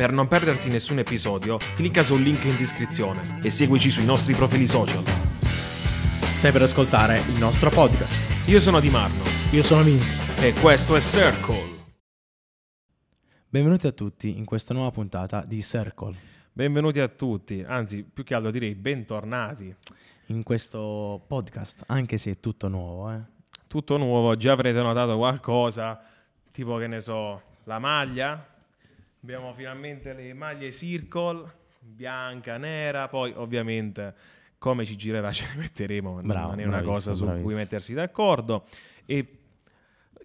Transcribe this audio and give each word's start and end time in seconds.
Per 0.00 0.12
non 0.12 0.28
perderti 0.28 0.70
nessun 0.70 0.98
episodio, 0.98 1.58
clicca 1.74 2.02
sul 2.02 2.22
link 2.22 2.44
in 2.44 2.56
descrizione 2.56 3.38
e 3.42 3.50
seguici 3.50 3.90
sui 3.90 4.06
nostri 4.06 4.32
profili 4.32 4.66
social. 4.66 5.04
Stai 6.22 6.52
per 6.52 6.62
ascoltare 6.62 7.18
il 7.18 7.36
nostro 7.38 7.68
podcast. 7.68 8.48
Io 8.48 8.60
sono 8.60 8.80
Di 8.80 8.88
Marno 8.88 9.22
Io 9.50 9.62
sono 9.62 9.82
Vince. 9.82 10.18
e 10.42 10.54
questo 10.54 10.96
è 10.96 11.00
Circle. 11.02 11.60
Benvenuti 13.46 13.86
a 13.88 13.92
tutti 13.92 14.38
in 14.38 14.46
questa 14.46 14.72
nuova 14.72 14.90
puntata 14.90 15.44
di 15.44 15.60
Circle. 15.60 16.16
Benvenuti 16.50 16.98
a 17.00 17.08
tutti, 17.08 17.62
anzi 17.62 18.02
più 18.02 18.24
che 18.24 18.34
altro 18.34 18.50
direi 18.50 18.74
bentornati. 18.74 19.76
In 20.28 20.42
questo 20.44 21.22
podcast, 21.28 21.82
anche 21.88 22.16
se 22.16 22.30
è 22.30 22.40
tutto 22.40 22.68
nuovo, 22.68 23.12
eh. 23.12 23.20
Tutto 23.66 23.98
nuovo, 23.98 24.34
già 24.34 24.52
avrete 24.52 24.80
notato 24.80 25.18
qualcosa, 25.18 26.00
tipo 26.50 26.78
che 26.78 26.86
ne 26.86 27.02
so, 27.02 27.42
la 27.64 27.78
maglia. 27.78 28.49
Abbiamo 29.22 29.52
finalmente 29.52 30.12
le 30.14 30.32
maglie 30.32 30.72
Circle, 30.72 31.44
bianca, 31.78 32.56
nera, 32.56 33.08
poi 33.08 33.32
ovviamente 33.36 34.14
come 34.58 34.84
ci 34.84 34.96
girerà 34.96 35.30
ce 35.32 35.46
le 35.52 35.60
metteremo, 35.60 36.20
Bravo, 36.22 36.48
non 36.50 36.60
è 36.60 36.64
una 36.64 36.82
cosa 36.82 37.12
su 37.12 37.24
cui 37.24 37.32
bravissimo. 37.32 37.58
mettersi 37.58 37.94
d'accordo. 37.94 38.64
E 39.04 39.38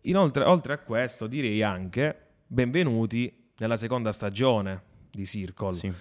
inoltre, 0.04 0.44
oltre 0.46 0.74
a 0.74 0.78
questo, 0.78 1.28
direi 1.28 1.62
anche 1.62 2.20
benvenuti 2.48 3.50
nella 3.58 3.76
seconda 3.78 4.12
stagione 4.12 4.82
di 5.12 5.26
Circle, 5.26 5.72
Sì. 5.74 5.92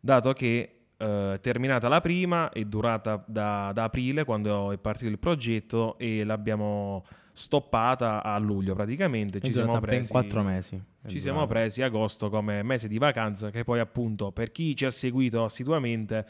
dato 0.00 0.32
che 0.32 0.76
eh, 0.96 1.38
terminata 1.40 1.88
la 1.88 2.00
prima 2.00 2.50
è 2.50 2.64
durata 2.64 3.22
da, 3.26 3.70
da 3.74 3.84
aprile 3.84 4.24
quando 4.24 4.72
è 4.72 4.78
partito 4.78 5.10
il 5.10 5.18
progetto 5.18 5.98
e 5.98 6.24
l'abbiamo 6.24 7.04
stoppata 7.32 8.22
a 8.22 8.38
luglio 8.38 8.74
praticamente. 8.74 9.40
Ci 9.40 9.52
siamo 9.52 9.80
presi 9.80 10.10
quattro 10.10 10.42
mesi. 10.42 10.80
È 11.02 11.08
ci 11.08 11.20
siamo 11.20 11.46
presi 11.46 11.82
agosto 11.82 12.28
come 12.30 12.62
mese 12.62 12.88
di 12.88 12.98
vacanza, 12.98 13.50
che 13.50 13.64
poi 13.64 13.80
appunto 13.80 14.30
per 14.30 14.52
chi 14.52 14.76
ci 14.76 14.84
ha 14.84 14.90
seguito 14.90 15.44
assiduamente 15.44 16.26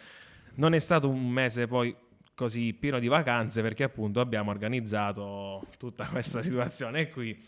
non 0.54 0.74
è 0.74 0.78
stato 0.78 1.08
un 1.08 1.28
mese 1.28 1.66
poi 1.66 1.94
così 2.34 2.72
pieno 2.72 2.98
di 2.98 3.08
vacanze 3.08 3.62
perché 3.62 3.84
appunto 3.84 4.20
abbiamo 4.20 4.50
organizzato 4.50 5.66
tutta 5.78 6.06
questa 6.06 6.40
situazione 6.42 7.10
qui. 7.10 7.38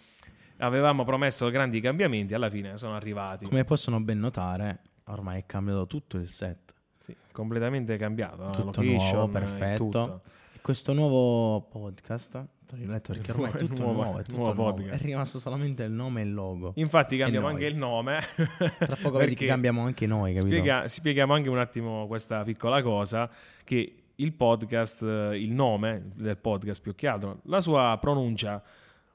Avevamo 0.58 1.04
promesso 1.04 1.48
grandi 1.50 1.80
cambiamenti, 1.80 2.32
alla 2.34 2.48
fine 2.48 2.76
sono 2.76 2.94
arrivati. 2.94 3.46
Come 3.46 3.64
possono 3.64 4.00
ben 4.00 4.20
notare, 4.20 4.80
ormai 5.06 5.40
è 5.40 5.46
cambiato 5.46 5.86
tutto 5.86 6.16
il 6.16 6.28
set. 6.28 6.72
Sì, 7.04 7.14
completamente 7.32 7.96
cambiato. 7.96 8.50
Tutto 8.50 8.64
location, 8.82 9.14
nuovo, 9.14 9.26
e 9.26 9.40
perfetto. 9.40 9.84
tutto. 9.84 10.22
Questo 10.60 10.92
nuovo 10.92 11.60
podcast, 11.62 12.46
virgolette, 12.74 13.12
perché 13.14 13.30
ormai 13.32 13.50
è 13.52 13.56
tutto 13.56 13.82
nuovo- 13.82 14.02
nuovo, 14.02 14.18
è 14.18 14.22
tutto 14.22 14.36
nuovo 14.36 14.62
nuovo. 14.62 14.82
È 14.90 14.98
rimasto 14.98 15.38
solamente 15.38 15.82
il 15.84 15.92
nome 15.92 16.20
e 16.20 16.24
il 16.24 16.34
logo. 16.34 16.72
Infatti 16.76 17.16
cambiamo 17.16 17.46
anche 17.46 17.66
il 17.66 17.76
nome. 17.76 18.20
Tra 18.78 18.96
poco 19.00 19.18
vedi 19.18 19.34
che 19.34 19.46
cambiamo 19.46 19.82
anche 19.82 20.06
noi, 20.06 20.34
capito? 20.34 20.54
Spiega- 20.54 20.88
spieghiamo 20.88 21.32
anche 21.34 21.48
un 21.48 21.58
attimo 21.58 22.06
questa 22.06 22.42
piccola 22.42 22.82
cosa, 22.82 23.30
che 23.64 23.94
il 24.16 24.32
podcast, 24.32 25.02
il 25.02 25.50
nome 25.50 26.10
del 26.14 26.36
podcast 26.36 26.80
più 26.82 26.94
che 26.94 27.08
altro, 27.08 27.40
la 27.44 27.60
sua 27.60 27.96
pronuncia 28.00 28.62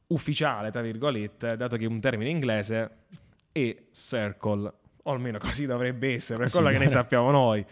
ufficiale, 0.08 0.72
tra 0.72 0.82
virgolette, 0.82 1.56
dato 1.56 1.78
che 1.78 1.86
è 1.86 1.88
un 1.88 2.00
termine 2.00 2.30
inglese, 2.30 2.92
è 3.52 3.76
circle, 3.92 4.74
o 5.04 5.12
almeno 5.12 5.38
così 5.38 5.66
dovrebbe 5.66 6.14
essere, 6.14 6.40
per 6.40 6.52
quello 6.52 6.70
che 6.70 6.78
ne 6.80 6.88
sappiamo 6.88 7.32
noi. 7.32 7.66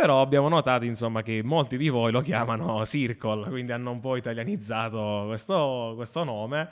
Però 0.00 0.20
abbiamo 0.20 0.48
notato, 0.48 0.84
insomma, 0.84 1.22
che 1.22 1.42
molti 1.42 1.76
di 1.76 1.88
voi 1.88 2.12
lo 2.12 2.20
chiamano 2.20 2.84
Circle, 2.86 3.48
quindi 3.48 3.72
hanno 3.72 3.90
un 3.90 3.98
po' 3.98 4.14
italianizzato 4.14 5.24
questo, 5.26 5.94
questo 5.96 6.22
nome. 6.22 6.68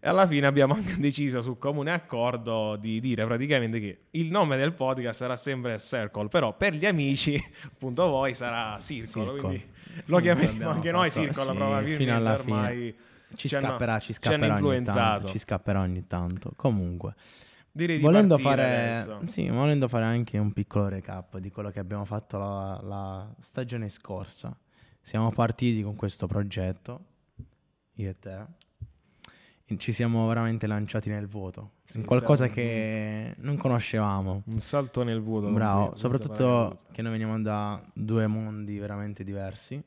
E 0.00 0.08
alla 0.08 0.26
fine 0.26 0.46
abbiamo 0.46 0.72
anche 0.72 0.96
deciso 0.98 1.42
su 1.42 1.58
comune 1.58 1.92
accordo 1.92 2.76
di 2.76 2.98
dire 3.00 3.26
praticamente 3.26 3.78
che 3.78 3.98
il 4.12 4.30
nome 4.30 4.56
del 4.56 4.72
podcast 4.72 5.18
sarà 5.20 5.36
sempre 5.36 5.78
Circle, 5.78 6.28
però 6.28 6.56
per 6.56 6.72
gli 6.74 6.86
amici, 6.86 7.38
appunto 7.66 8.08
voi, 8.08 8.32
sarà 8.34 8.78
Circle. 8.80 9.22
Circle. 9.22 9.40
Quindi 9.40 9.66
lo 10.06 10.18
chiameremo 10.18 10.70
anche 10.70 10.90
noi 10.90 11.10
Circle, 11.10 11.44
sì, 11.44 11.52
probabilmente 11.52 11.96
fino 12.04 12.16
alla 12.16 12.38
fine. 12.38 12.56
ormai 12.56 12.94
Ci 13.34 13.48
ci 13.48 13.54
hanno- 13.54 13.66
scapperà, 13.66 13.98
ci 13.98 14.12
ci 14.14 14.18
hanno 14.22 14.36
scapperà 14.36 14.46
ogni 14.54 14.60
influenzato. 14.60 14.98
tanto, 15.18 15.26
ci 15.28 15.38
scapperà 15.38 15.80
ogni 15.80 16.06
tanto. 16.06 16.52
Comunque, 16.56 17.14
direi 17.72 17.96
di 17.96 18.02
volendo 18.02 18.38
fare, 18.38 19.20
sì, 19.26 19.48
volendo 19.48 19.88
fare 19.88 20.04
anche 20.04 20.38
un 20.38 20.52
piccolo 20.52 20.88
recap 20.88 21.38
di 21.38 21.50
quello 21.50 21.70
che 21.70 21.80
abbiamo 21.80 22.04
fatto 22.04 22.38
la, 22.38 22.80
la 22.82 23.34
stagione 23.40 23.88
scorsa. 23.88 24.56
Siamo 25.00 25.32
partiti 25.32 25.82
con 25.82 25.96
questo 25.96 26.26
progetto, 26.26 27.04
io 27.94 28.10
e 28.10 28.18
te. 28.18 28.60
Ci 29.74 29.90
siamo 29.92 30.28
veramente 30.28 30.66
lanciati 30.66 31.08
nel 31.08 31.26
vuoto, 31.26 31.76
Sì, 31.84 31.96
in 31.96 32.04
qualcosa 32.04 32.46
che 32.48 33.34
non 33.38 33.56
conoscevamo. 33.56 34.42
Un 34.44 34.58
salto 34.58 35.02
nel 35.02 35.22
vuoto. 35.22 35.50
Bravo, 35.50 35.96
soprattutto 35.96 36.80
che 36.92 37.00
noi 37.00 37.12
veniamo 37.12 37.40
da 37.40 37.82
due 37.94 38.26
mondi 38.26 38.78
veramente 38.78 39.24
diversi. 39.24 39.82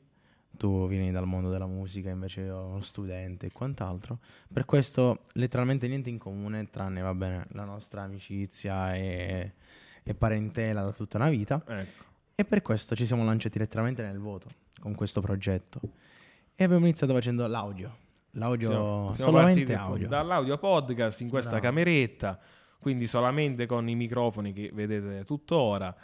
Tu 0.56 0.88
vieni 0.88 1.10
dal 1.10 1.26
mondo 1.26 1.50
della 1.50 1.66
musica, 1.66 2.08
invece 2.10 2.40
io 2.42 2.64
uno 2.64 2.80
studente 2.80 3.46
e 3.46 3.52
quant'altro. 3.52 4.18
Per 4.52 4.64
questo 4.64 5.24
letteralmente 5.32 5.86
niente 5.86 6.08
in 6.08 6.18
comune, 6.18 6.70
tranne 6.70 7.00
va 7.02 7.14
bene, 7.14 7.46
la 7.50 7.64
nostra 7.64 8.02
amicizia 8.02 8.94
e, 8.94 9.52
e 10.02 10.14
parentela 10.14 10.82
da 10.82 10.92
tutta 10.92 11.18
una 11.18 11.28
vita. 11.28 11.62
Ecco. 11.66 12.04
E 12.34 12.44
per 12.44 12.62
questo 12.62 12.94
ci 12.94 13.06
siamo 13.06 13.24
lanciati 13.24 13.58
letteralmente 13.58 14.02
nel 14.02 14.18
vuoto 14.18 14.48
con 14.80 14.94
questo 14.94 15.20
progetto. 15.20 15.80
E 16.54 16.64
abbiamo 16.64 16.84
iniziato 16.84 17.12
facendo 17.12 17.46
l'audio. 17.46 18.04
L'audio, 18.32 18.68
Siamo, 18.68 19.12
siamo 19.14 19.30
solamente 19.30 19.74
audio. 19.74 20.08
dall'audio 20.08 20.58
podcast 20.58 21.20
in 21.22 21.28
questa 21.30 21.52
Bravo. 21.58 21.66
cameretta, 21.66 22.38
quindi 22.78 23.06
solamente 23.06 23.64
con 23.66 23.88
i 23.88 23.94
microfoni 23.94 24.52
che 24.52 24.70
vedete 24.72 25.24
tuttora. 25.24 25.94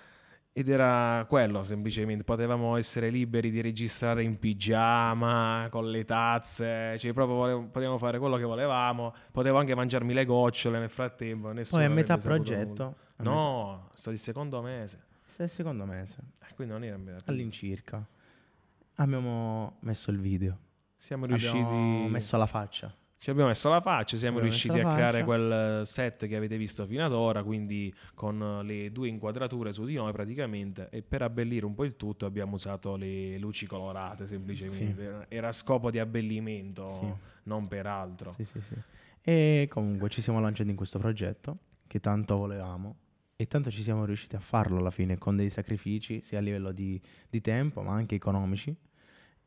Ed 0.54 0.68
era 0.68 1.24
quello 1.28 1.62
semplicemente, 1.62 2.24
potevamo 2.24 2.76
essere 2.76 3.08
liberi 3.08 3.50
di 3.50 3.62
registrare 3.62 4.22
in 4.22 4.38
pigiama, 4.38 5.68
con 5.70 5.90
le 5.90 6.04
tazze, 6.04 6.98
cioè 6.98 7.12
proprio 7.14 7.36
volevo- 7.36 7.62
potevamo 7.68 7.96
fare 7.96 8.18
quello 8.18 8.36
che 8.36 8.42
volevamo, 8.44 9.14
potevo 9.30 9.56
anche 9.58 9.74
mangiarmi 9.74 10.12
le 10.12 10.26
gocciole 10.26 10.78
nel 10.78 10.90
frattempo. 10.90 11.50
Poi 11.70 11.84
a 11.84 11.88
metà 11.88 12.18
progetto, 12.18 12.82
a 12.84 12.94
metà- 13.16 13.30
No, 13.30 13.88
sto 13.94 14.10
il 14.10 14.18
secondo 14.18 14.60
mese, 14.60 15.00
è 15.36 15.42
il 15.44 15.48
secondo 15.48 15.86
mese, 15.86 16.16
Eh, 16.46 16.54
quindi 16.54 16.74
non 16.74 16.84
era 16.84 16.98
metà. 16.98 17.30
all'incirca, 17.30 18.06
abbiamo 18.96 19.76
messo 19.80 20.10
il 20.10 20.18
video. 20.20 20.58
Siamo 20.98 21.24
riusciti... 21.24 21.56
Abbiamo 21.56 22.08
messo 22.08 22.36
la 22.36 22.46
faccia. 22.46 22.94
Ci 23.22 23.30
abbiamo 23.30 23.50
messo 23.50 23.68
la 23.68 23.80
faccia, 23.80 24.16
siamo 24.16 24.38
Abbiamo 24.38 24.50
riusciti 24.50 24.80
a 24.80 24.90
creare 24.90 25.22
quel 25.22 25.80
eh, 25.82 25.84
set 25.84 26.26
che 26.26 26.34
avete 26.34 26.56
visto 26.56 26.84
fino 26.86 27.04
ad 27.04 27.12
ora, 27.12 27.44
quindi 27.44 27.94
con 28.14 28.42
eh, 28.42 28.64
le 28.64 28.90
due 28.90 29.06
inquadrature 29.06 29.70
su 29.70 29.84
di 29.84 29.94
noi 29.94 30.10
praticamente 30.10 30.88
e 30.90 31.02
per 31.02 31.22
abbellire 31.22 31.64
un 31.64 31.72
po' 31.72 31.84
il 31.84 31.94
tutto 31.94 32.26
abbiamo 32.26 32.54
usato 32.54 32.96
le 32.96 33.38
luci 33.38 33.64
colorate 33.64 34.26
semplicemente, 34.26 35.00
Era- 35.04 35.26
era 35.28 35.48
a 35.48 35.52
scopo 35.52 35.92
di 35.92 36.00
abbellimento, 36.00 36.92
Sì. 36.94 37.12
non 37.44 37.68
per 37.68 37.86
altro. 37.86 38.32
Sì, 38.32 38.42
sì, 38.42 38.60
sì. 38.60 38.74
E 39.20 39.68
comunque 39.70 40.08
ci 40.08 40.20
siamo 40.20 40.40
lanciati 40.40 40.70
in 40.70 40.76
questo 40.76 40.98
progetto 40.98 41.58
che 41.86 42.00
tanto 42.00 42.36
volevamo 42.36 42.96
e 43.36 43.46
tanto 43.46 43.70
ci 43.70 43.84
siamo 43.84 44.04
riusciti 44.04 44.34
a 44.34 44.40
farlo 44.40 44.78
alla 44.78 44.90
fine 44.90 45.16
con 45.16 45.36
dei 45.36 45.48
sacrifici 45.48 46.20
sia 46.22 46.38
a 46.38 46.40
livello 46.40 46.72
di, 46.72 47.00
di 47.30 47.40
tempo 47.40 47.82
ma 47.82 47.92
anche 47.94 48.16
economici. 48.16 48.76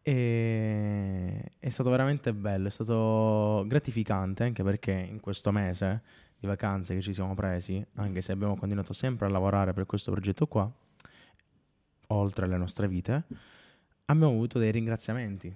E 0.07 1.41
è 1.57 1.69
stato 1.69 1.89
veramente 1.89 2.31
bello, 2.31 2.67
è 2.67 2.69
stato 2.69 3.65
gratificante 3.65 4.43
anche 4.43 4.61
perché 4.61 4.91
in 4.91 5.19
questo 5.19 5.51
mese 5.51 6.03
di 6.37 6.45
vacanze 6.45 6.93
che 6.93 7.01
ci 7.01 7.11
siamo 7.11 7.33
presi, 7.33 7.83
anche 7.95 8.21
se 8.21 8.31
abbiamo 8.31 8.55
continuato 8.55 8.93
sempre 8.93 9.25
a 9.25 9.29
lavorare 9.29 9.73
per 9.73 9.87
questo 9.87 10.11
progetto 10.11 10.45
qua, 10.45 10.71
oltre 12.09 12.45
alle 12.45 12.57
nostre 12.57 12.87
vite, 12.87 13.23
abbiamo 14.05 14.31
avuto 14.31 14.59
dei 14.59 14.69
ringraziamenti 14.69 15.51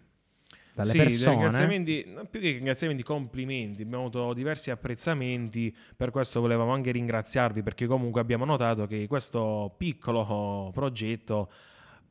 dalle 0.73 0.89
Sì, 0.89 0.97
persone. 0.97 1.35
ringraziamenti, 1.35 2.15
più 2.27 2.39
che 2.39 2.51
ringraziamenti, 2.53 3.03
complimenti. 3.03 3.83
Abbiamo 3.83 4.05
avuto 4.05 4.33
diversi 4.33 4.71
apprezzamenti, 4.71 5.75
per 5.95 6.09
questo 6.09 6.39
volevamo 6.39 6.73
anche 6.73 6.89
ringraziarvi 6.89 7.61
perché 7.61 7.85
comunque 7.85 8.19
abbiamo 8.19 8.45
notato 8.45 8.87
che 8.87 9.05
questo 9.05 9.75
piccolo 9.77 10.71
progetto 10.73 11.51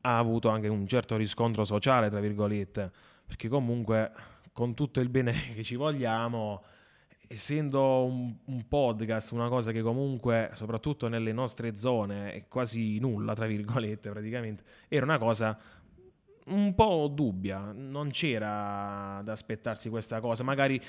ha 0.01 0.17
avuto 0.17 0.49
anche 0.49 0.67
un 0.67 0.87
certo 0.87 1.15
riscontro 1.15 1.65
sociale, 1.65 2.09
tra 2.09 2.19
virgolette, 2.19 2.91
perché 3.25 3.47
comunque 3.47 4.11
con 4.53 4.73
tutto 4.73 4.99
il 4.99 5.09
bene 5.09 5.33
che 5.55 5.63
ci 5.63 5.75
vogliamo, 5.75 6.63
essendo 7.27 8.05
un, 8.05 8.33
un 8.45 8.67
podcast, 8.67 9.31
una 9.31 9.47
cosa 9.47 9.71
che 9.71 9.81
comunque, 9.81 10.51
soprattutto 10.53 11.07
nelle 11.07 11.31
nostre 11.31 11.75
zone, 11.75 12.33
è 12.33 12.47
quasi 12.47 12.99
nulla, 12.99 13.33
tra 13.33 13.45
virgolette, 13.45 14.09
praticamente, 14.11 14.63
era 14.87 15.05
una 15.05 15.17
cosa 15.17 15.57
un 16.47 16.73
po' 16.73 17.09
dubbia, 17.13 17.71
non 17.73 18.09
c'era 18.09 19.21
da 19.23 19.31
aspettarsi 19.31 19.89
questa 19.89 20.19
cosa, 20.19 20.43
magari 20.43 20.81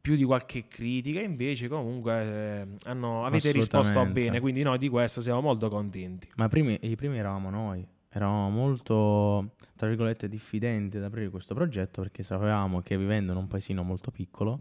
più 0.00 0.16
di 0.16 0.24
qualche 0.24 0.66
critica, 0.66 1.20
invece 1.20 1.68
comunque 1.68 2.12
eh, 2.12 2.66
hanno- 2.84 3.24
avete 3.24 3.52
risposto 3.52 4.04
bene, 4.06 4.40
quindi 4.40 4.62
noi 4.62 4.78
di 4.78 4.88
questo 4.88 5.20
siamo 5.20 5.40
molto 5.40 5.68
contenti. 5.68 6.28
Ma 6.36 6.48
primi- 6.48 6.78
i 6.80 6.96
primi 6.96 7.18
eravamo 7.18 7.50
noi, 7.50 7.86
eravamo 8.12 8.50
molto, 8.50 9.54
tra 9.74 9.88
virgolette, 9.88 10.28
diffidenti 10.28 10.98
ad 10.98 11.04
aprire 11.04 11.30
questo 11.30 11.54
progetto 11.54 12.02
perché 12.02 12.22
sapevamo 12.22 12.82
che 12.82 12.96
vivendo 12.98 13.32
in 13.32 13.38
un 13.38 13.46
paesino 13.46 13.82
molto 13.82 14.10
piccolo 14.10 14.58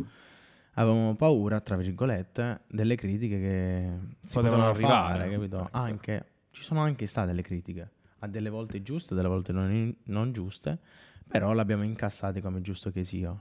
avevamo 0.75 1.15
paura, 1.15 1.59
tra 1.59 1.75
virgolette, 1.75 2.62
delle 2.68 2.95
critiche 2.95 3.39
che 3.39 3.98
si 4.21 4.36
Potevano 4.36 4.69
arrivare. 4.69 5.19
fare, 5.19 5.31
capito? 5.31 5.59
Ecco. 5.65 5.77
Anche, 5.77 6.25
ci 6.51 6.63
sono 6.63 6.81
anche 6.81 7.06
state 7.07 7.27
delle 7.27 7.42
critiche, 7.42 7.92
a 8.19 8.27
delle 8.27 8.50
volte 8.50 8.81
giuste, 8.81 9.15
delle 9.15 9.27
volte 9.27 9.51
non, 9.51 9.94
non 10.04 10.31
giuste, 10.31 10.80
però 11.27 11.51
l'abbiamo 11.54 11.83
incassate 11.83 12.42
come 12.42 12.59
è 12.59 12.62
giusto 12.62 12.92
che 12.92 13.04
sia. 13.04 13.38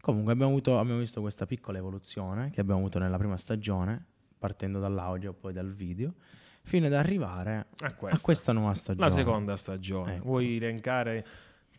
Comunque 0.00 0.32
abbiamo, 0.32 0.50
avuto, 0.50 0.78
abbiamo 0.78 0.98
visto 0.98 1.20
questa 1.20 1.46
piccola 1.46 1.78
evoluzione 1.78 2.50
che 2.50 2.60
abbiamo 2.60 2.80
avuto 2.80 2.98
nella 2.98 3.16
prima 3.16 3.36
stagione, 3.36 4.04
partendo 4.38 4.78
dall'audio 4.78 5.32
poi 5.32 5.52
dal 5.52 5.72
video, 5.72 6.14
fino 6.64 6.86
ad 6.86 6.92
arrivare 6.94 7.66
A 7.80 7.86
a 7.86 7.92
questa, 7.94 8.20
questa 8.22 8.52
nuova 8.52 8.74
stagione. 8.74 9.06
la 9.08 9.12
seconda 9.14 9.56
stagione. 9.56 10.14
Ecco. 10.16 10.24
Vuoi 10.24 10.56
elencare 10.56 11.26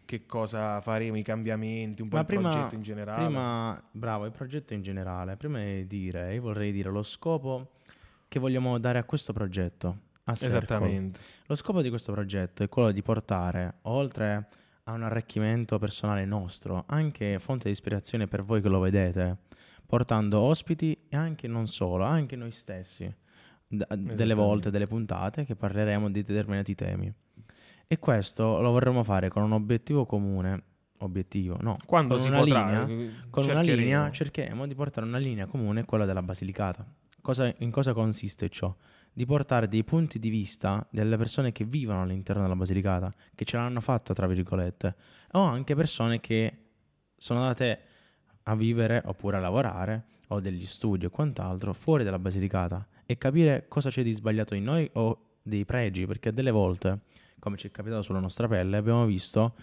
che 0.06 0.26
cosa 0.28 0.80
faremo, 0.82 1.18
i 1.18 1.24
cambiamenti, 1.24 2.02
un 2.04 2.10
po' 2.10 2.16
Ma 2.16 2.22
il 2.22 2.28
prima- 2.28 2.50
progetto 2.52 2.76
in 2.76 2.82
generale? 2.84 3.26
Prima, 3.26 3.84
bravo, 3.92 4.26
il 4.26 4.32
progetto 4.32 4.74
in 4.74 4.82
generale. 4.84 5.36
Prima 5.36 5.60
di 5.60 5.88
dire, 5.88 6.34
io 6.36 6.42
vorrei 6.42 6.72
dire 6.72 6.90
lo 6.92 7.02
scopo 7.04 7.72
che 8.28 8.40
vogliamo 8.40 8.78
dare 8.78 9.00
a 9.00 9.04
questo 9.04 9.34
progetto. 9.34 9.98
A 10.26 10.34
Circle. 10.36 10.58
Esattamente. 10.58 11.20
Lo 11.48 11.56
scopo 11.56 11.82
di 11.82 11.90
questo 11.90 12.12
progetto 12.12 12.64
è 12.64 12.70
quello 12.70 12.92
di 12.92 13.02
portare, 13.02 13.76
oltre 13.84 14.48
a 14.84 14.92
un 14.94 15.04
arricchimento 15.04 15.78
personale 15.80 16.26
nostro, 16.26 16.84
anche 16.88 17.38
fonte 17.40 17.66
di 17.66 17.72
ispirazione 17.72 18.28
per 18.28 18.44
voi 18.44 18.62
che 18.62 18.68
lo 18.70 18.80
vedete, 18.80 19.38
portando 19.86 20.40
ospiti 20.40 20.96
e 21.10 21.16
anche 21.16 21.48
non 21.48 21.68
solo, 21.68 22.04
anche 22.04 22.36
noi 22.36 22.52
stessi, 22.52 23.12
d- 23.68 23.96
delle 24.14 24.34
volte, 24.34 24.70
delle 24.72 24.88
puntate 24.88 25.46
che 25.46 25.56
parleremo 25.56 26.10
di 26.10 26.24
determinati 26.24 26.76
temi. 26.76 27.12
E 27.88 28.00
questo 28.00 28.62
lo 28.62 28.72
vorremmo 28.72 29.04
fare 29.04 29.30
con 29.30 29.44
un 29.44 29.52
obiettivo 29.52 30.06
comune, 30.06 30.64
obiettivo, 31.00 31.58
no, 31.62 31.76
Quando 31.86 32.16
con 32.16 32.24
si 32.24 32.30
una 32.30 32.40
potrà, 32.40 32.66
linea, 32.66 32.88
eh, 32.88 33.12
con 33.30 33.46
una 33.46 33.62
linea 33.62 34.10
cercheremo 34.10 34.66
di 34.66 34.74
portare 34.74 35.06
una 35.06 35.18
linea 35.18 35.46
comune, 35.46 35.86
quella 35.86 36.06
della 36.06 36.24
Basilicata. 36.24 36.86
Cosa- 37.22 37.54
in 37.60 37.72
cosa 37.72 37.94
consiste 37.94 38.50
ciò? 38.50 38.74
Di 39.12 39.26
portare 39.26 39.68
dei 39.68 39.84
punti 39.84 40.20
di 40.20 40.30
vista 40.30 40.86
delle 40.90 41.16
persone 41.18 41.52
che 41.52 41.64
vivono 41.64 42.02
all'interno 42.02 42.42
della 42.42 42.56
Basilicata, 42.56 43.14
che 43.34 43.46
ce 43.46 43.58
l'hanno 43.58 43.82
fatta, 43.82 44.14
tra 44.14 44.28
virgolette, 44.28 44.96
o 45.32 45.42
anche 45.42 45.76
persone 45.76 46.20
che 46.20 46.58
sono 47.18 47.42
andate 47.42 47.80
a 48.44 48.56
vivere 48.56 49.02
oppure 49.06 49.38
a 49.38 49.40
lavorare 49.40 50.06
o 50.30 50.40
degli 50.40 50.66
studi 50.66 51.06
o 51.06 51.10
quant'altro 51.10 51.74
fuori 51.74 52.04
dalla 52.04 52.20
Basilicata 52.20 52.86
e 53.06 53.18
capire 53.18 53.66
cosa 53.68 53.90
c'è 53.90 54.04
di 54.04 54.12
sbagliato 54.12 54.56
in 54.56 54.64
noi 54.64 54.90
o 54.94 55.20
dei 55.42 55.66
pregi, 55.66 56.06
perché 56.06 56.34
delle 56.34 56.52
volte, 56.52 57.00
come 57.40 57.58
ci 57.58 57.68
è 57.68 57.72
capitato 57.72 58.02
sulla 58.02 58.20
nostra 58.20 58.48
pelle, 58.48 58.78
abbiamo 58.78 59.06
visto 59.06 59.54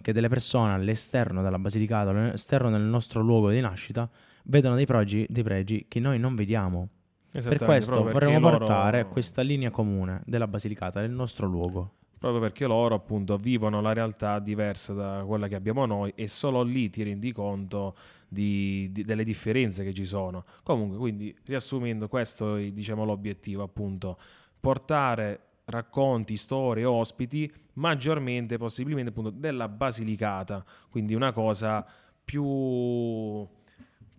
che 0.00 0.12
delle 0.12 0.28
persone 0.28 0.72
all'esterno 0.72 1.42
della 1.42 1.58
Basilicata, 1.58 2.10
all'esterno 2.10 2.70
del 2.70 2.82
nostro 2.82 3.22
luogo 3.22 3.50
di 3.50 3.60
nascita, 3.60 4.08
vedono 4.44 4.74
dei 4.74 4.86
pregi, 4.86 5.26
dei 5.28 5.42
pregi 5.42 5.86
che 5.88 6.00
noi 6.00 6.18
non 6.18 6.34
vediamo. 6.34 6.88
Per 7.30 7.56
questo 7.56 8.02
vorremmo 8.02 8.40
loro- 8.40 8.58
portare 8.58 9.06
questa 9.06 9.42
linea 9.42 9.70
comune 9.70 10.22
della 10.26 10.46
Basilicata, 10.46 11.00
del 11.00 11.12
nostro 11.12 11.46
luogo. 11.46 11.94
Proprio 12.22 12.40
perché 12.40 12.68
loro 12.68 12.94
appunto 12.94 13.36
vivono 13.36 13.80
la 13.80 13.92
realtà 13.92 14.38
diversa 14.38 14.92
da 14.92 15.24
quella 15.26 15.48
che 15.48 15.56
abbiamo 15.56 15.86
noi 15.86 16.12
e 16.14 16.28
solo 16.28 16.62
lì 16.62 16.88
ti 16.88 17.02
rendi 17.02 17.32
conto 17.32 17.96
di- 18.28 18.88
di- 18.92 19.02
delle 19.02 19.24
differenze 19.24 19.82
che 19.82 19.92
ci 19.92 20.04
sono. 20.04 20.44
Comunque, 20.62 20.98
quindi 20.98 21.36
riassumendo, 21.44 22.06
questo 22.06 22.54
è 22.54 22.70
diciamo 22.70 23.04
l'obiettivo 23.04 23.64
appunto, 23.64 24.20
portare 24.60 25.40
racconti, 25.64 26.36
storie, 26.36 26.84
ospiti 26.84 27.52
maggiormente 27.72 28.56
possibilmente 28.56 29.10
appunto 29.10 29.30
della 29.30 29.66
Basilicata, 29.66 30.64
quindi 30.90 31.14
una 31.14 31.32
cosa 31.32 31.84
più 32.24 32.44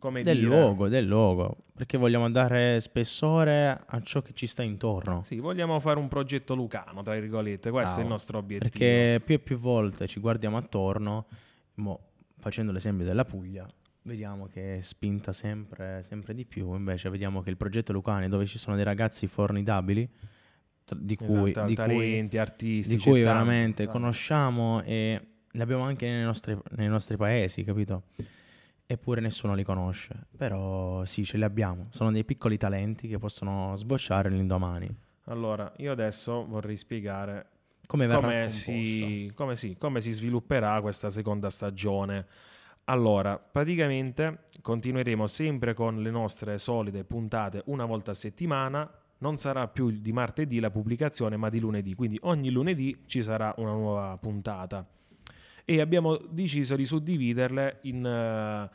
come 0.04 0.22
Del 0.22 0.36
dire, 0.40 0.48
luogo, 0.50 0.90
del 0.90 1.06
luogo, 1.06 1.60
perché 1.74 1.98
vogliamo 1.98 2.30
dare 2.30 2.82
spessore 2.82 3.84
a 3.86 4.02
ciò 4.02 4.22
che 4.22 4.34
ci 4.34 4.48
sta 4.48 4.62
intorno. 4.62 5.24
Sì, 5.24 5.38
vogliamo 5.40 5.80
fare 5.80 5.98
un 5.98 6.10
progetto 6.10 6.56
lucano, 6.56 7.02
tra 7.04 7.14
virgolette, 7.14 7.72
questo 7.72 8.02
è 8.02 8.04
il 8.04 8.10
nostro 8.10 8.38
obiettivo. 8.38 8.70
Perché 8.70 9.22
più 9.24 9.36
e 9.36 9.40
più 9.40 9.58
volte 9.58 10.06
ci 10.08 10.20
guardiamo 10.20 10.58
attorno, 10.58 11.26
mo, 11.76 12.00
facendo 12.38 12.74
l'esempio 12.74 13.06
della 13.06 13.24
Puglia, 13.24 13.66
vediamo 14.02 14.48
che 14.48 14.76
è 14.76 14.82
spinta 14.82 15.32
sempre, 15.32 16.04
sempre 16.06 16.34
di 16.34 16.44
più. 16.44 16.74
Invece 16.76 17.10
vediamo 17.10 17.42
che 17.42 17.50
il 17.50 17.56
progetto 17.56 17.94
Lucani, 17.94 18.28
dove 18.28 18.46
ci 18.46 18.58
sono 18.60 18.76
dei 18.76 18.84
ragazzi 18.84 19.26
formidabili, 19.28 20.10
tra- 20.84 21.00
di 21.00 21.16
cui, 21.16 21.52
Esatto, 21.52 21.66
di 21.66 21.76
cui, 21.76 21.86
talenti, 21.86 22.38
artisti, 22.38 22.98
di 22.98 23.02
cui 23.02 23.22
veramente 23.22 23.86
tanto. 23.86 24.00
conosciamo 24.00 24.82
e 24.84 25.22
li 25.50 25.62
abbiamo 25.62 25.84
anche 25.84 26.06
nei 26.10 26.24
nostri, 26.24 26.58
nei 26.72 26.90
nostri 26.90 27.16
paesi, 27.16 27.64
capito? 27.64 28.04
Eppure 28.94 29.22
nessuno 29.22 29.56
li 29.56 29.64
conosce. 29.64 30.28
Però 30.38 31.04
sì, 31.06 31.26
ce 31.26 31.38
li 31.38 31.44
abbiamo. 31.44 31.88
Sono 31.90 32.12
dei 32.12 32.24
piccoli 32.24 32.58
talenti 32.58 33.08
che 33.08 33.18
possono 33.18 33.76
sbocciare 33.76 34.30
l'indomani. 34.30 34.88
Allora, 35.26 35.72
io 35.78 35.92
adesso 35.92 36.46
vorrei 36.46 36.78
spiegare 36.78 37.48
Come 37.88 38.08
come 38.08 38.52
si, 38.52 39.32
come, 39.34 39.56
si, 39.56 39.78
come 39.80 40.00
si 40.00 40.12
svilupperà 40.12 40.80
questa 40.82 41.10
seconda 41.10 41.50
stagione. 41.50 42.28
Allora, 42.86 43.40
praticamente 43.40 44.44
continueremo 44.62 45.26
sempre 45.26 45.74
con 45.74 46.02
le 46.02 46.12
nostre 46.12 46.60
solite 46.60 47.04
puntate 47.04 47.64
una 47.66 47.86
volta 47.86 48.12
a 48.12 48.14
settimana. 48.14 48.88
Non 49.20 49.38
sarà 49.38 49.68
più 49.70 49.90
di 49.90 50.12
martedì 50.12 50.60
la 50.60 50.70
pubblicazione, 50.70 51.36
ma 51.36 51.50
di 51.50 51.60
lunedì. 51.60 51.96
Quindi 51.96 52.20
ogni 52.24 52.52
lunedì 52.52 53.04
ci 53.08 53.24
sarà 53.24 53.56
una 53.58 53.72
nuova 53.72 54.18
puntata. 54.18 54.86
E 55.66 55.80
abbiamo 55.82 56.18
deciso 56.18 56.76
di 56.76 56.86
suddividerle 56.86 57.80
in, 57.84 58.06
eh, 58.06 58.70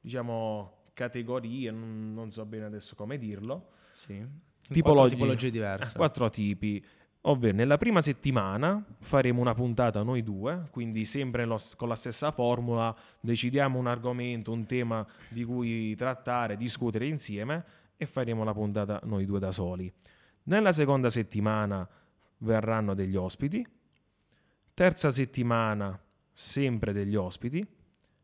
diciamo, 0.00 0.72
categorie, 0.94 1.70
non, 1.70 2.14
non 2.14 2.30
so 2.30 2.44
bene 2.46 2.64
adesso 2.64 2.94
come 2.94 3.18
dirlo. 3.18 3.68
Sì. 3.90 4.24
Tipologi- 4.68 5.14
tipologie 5.14 5.50
diverse. 5.50 5.92
Eh, 5.92 5.96
Quattro 5.96 6.30
tipi. 6.30 6.82
Ovvero, 7.26 7.54
nella 7.56 7.78
prima 7.78 8.02
settimana 8.02 8.84
faremo 9.00 9.40
una 9.40 9.54
puntata 9.54 10.02
noi 10.02 10.22
due, 10.22 10.68
quindi 10.70 11.04
sempre 11.04 11.44
lo- 11.46 11.58
con 11.76 11.88
la 11.88 11.94
stessa 11.94 12.30
formula, 12.30 12.94
decidiamo 13.20 13.78
un 13.78 13.86
argomento, 13.86 14.52
un 14.52 14.66
tema 14.66 15.06
di 15.28 15.42
cui 15.44 15.94
trattare, 15.94 16.56
discutere 16.56 17.06
insieme 17.06 17.64
e 17.96 18.04
faremo 18.06 18.44
la 18.44 18.52
puntata 18.52 19.00
noi 19.04 19.24
due 19.24 19.38
da 19.38 19.52
soli. 19.52 19.90
Nella 20.44 20.72
seconda 20.72 21.08
settimana 21.08 21.88
verranno 22.38 22.92
degli 22.92 23.16
ospiti, 23.16 23.66
terza 24.74 25.10
settimana 25.10 25.98
sempre 26.34 26.92
degli 26.92 27.14
ospiti, 27.14 27.64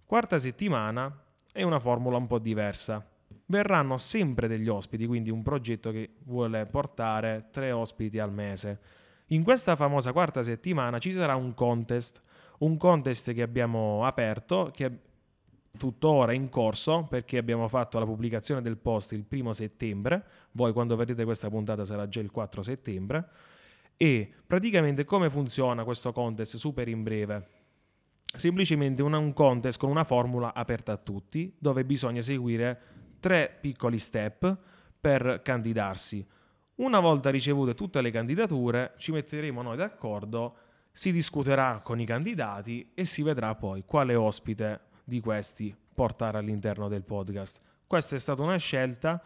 quarta 0.05 0.39
settimana 0.39 1.25
è 1.53 1.63
una 1.63 1.79
formula 1.79 2.17
un 2.17 2.27
po' 2.27 2.41
diversa. 2.41 3.09
Verranno 3.47 3.97
sempre 3.97 4.49
degli 4.49 4.69
ospiti, 4.69 5.07
quindi 5.07 5.31
un 5.31 5.43
progetto 5.43 5.91
che 5.93 6.11
vuole 6.25 6.67
portare 6.67 7.49
tre 7.51 7.71
ospiti 7.73 8.19
al 8.19 8.33
mese. 8.33 8.81
In 9.29 9.45
questa 9.45 9.77
famosa 9.77 10.13
quarta 10.13 10.43
settimana 10.43 10.99
ci 10.99 11.13
sarà 11.13 11.37
un 11.37 11.55
contest, 11.55 12.21
un 12.59 12.77
contest 12.77 13.33
che 13.33 13.43
abbiamo 13.43 14.05
aperto, 14.05 14.71
che 14.73 14.87
è 14.87 14.93
tuttora 15.79 16.33
in 16.33 16.49
corso 16.49 17.07
perché 17.09 17.39
abbiamo 17.39 17.69
fatto 17.69 18.01
la 18.01 18.05
pubblicazione 18.05 18.61
del 18.61 18.77
post 18.77 19.13
il 19.13 19.25
primo 19.25 19.53
settembre, 19.53 20.25
voi 20.53 20.73
quando 20.73 20.97
vedete 20.97 21.25
questa 21.25 21.49
puntata 21.49 21.85
sarà 21.85 22.09
già 22.09 22.21
il 22.21 22.31
4 22.31 22.63
settembre, 22.63 23.29
e 23.97 24.29
praticamente 24.47 25.05
come 25.05 25.31
funziona 25.31 25.85
questo 25.85 26.13
contest 26.13 26.57
super 26.57 26.89
in 26.89 27.03
breve? 27.03 27.60
Semplicemente 28.33 29.03
un, 29.03 29.13
un 29.13 29.33
contest 29.33 29.79
con 29.79 29.91
una 29.91 30.05
formula 30.05 30.55
aperta 30.55 30.93
a 30.93 30.97
tutti, 30.97 31.55
dove 31.59 31.85
bisogna 31.85 32.23
seguire 32.23 32.81
tre 33.19 33.57
piccoli 33.61 33.99
step 33.99 34.57
per 35.01 35.41
candidarsi. 35.43 36.27
Una 36.77 37.01
volta 37.01 37.31
ricevute 37.31 37.75
tutte 37.75 38.01
le 38.01 38.11
candidature, 38.11 38.95
ci 38.97 39.13
metteremo 39.13 39.63
noi 39.63 39.77
d'accordo, 39.77 40.57
si 40.93 41.13
discuterà 41.13 41.81
con 41.83 42.01
i 42.01 42.07
candidati 42.07 42.93
e 42.95 43.05
si 43.05 43.23
vedrà 43.23 43.55
poi 43.55 43.85
quale 43.85 44.15
ospite 44.15 44.81
di 45.05 45.21
questi 45.21 45.75
portare 45.95 46.39
all'interno 46.39 46.89
del 46.89 47.03
podcast. 47.03 47.61
Questa 47.87 48.17
è 48.17 48.19
stata 48.19 48.43
una 48.43 48.57
scelta 48.57 49.23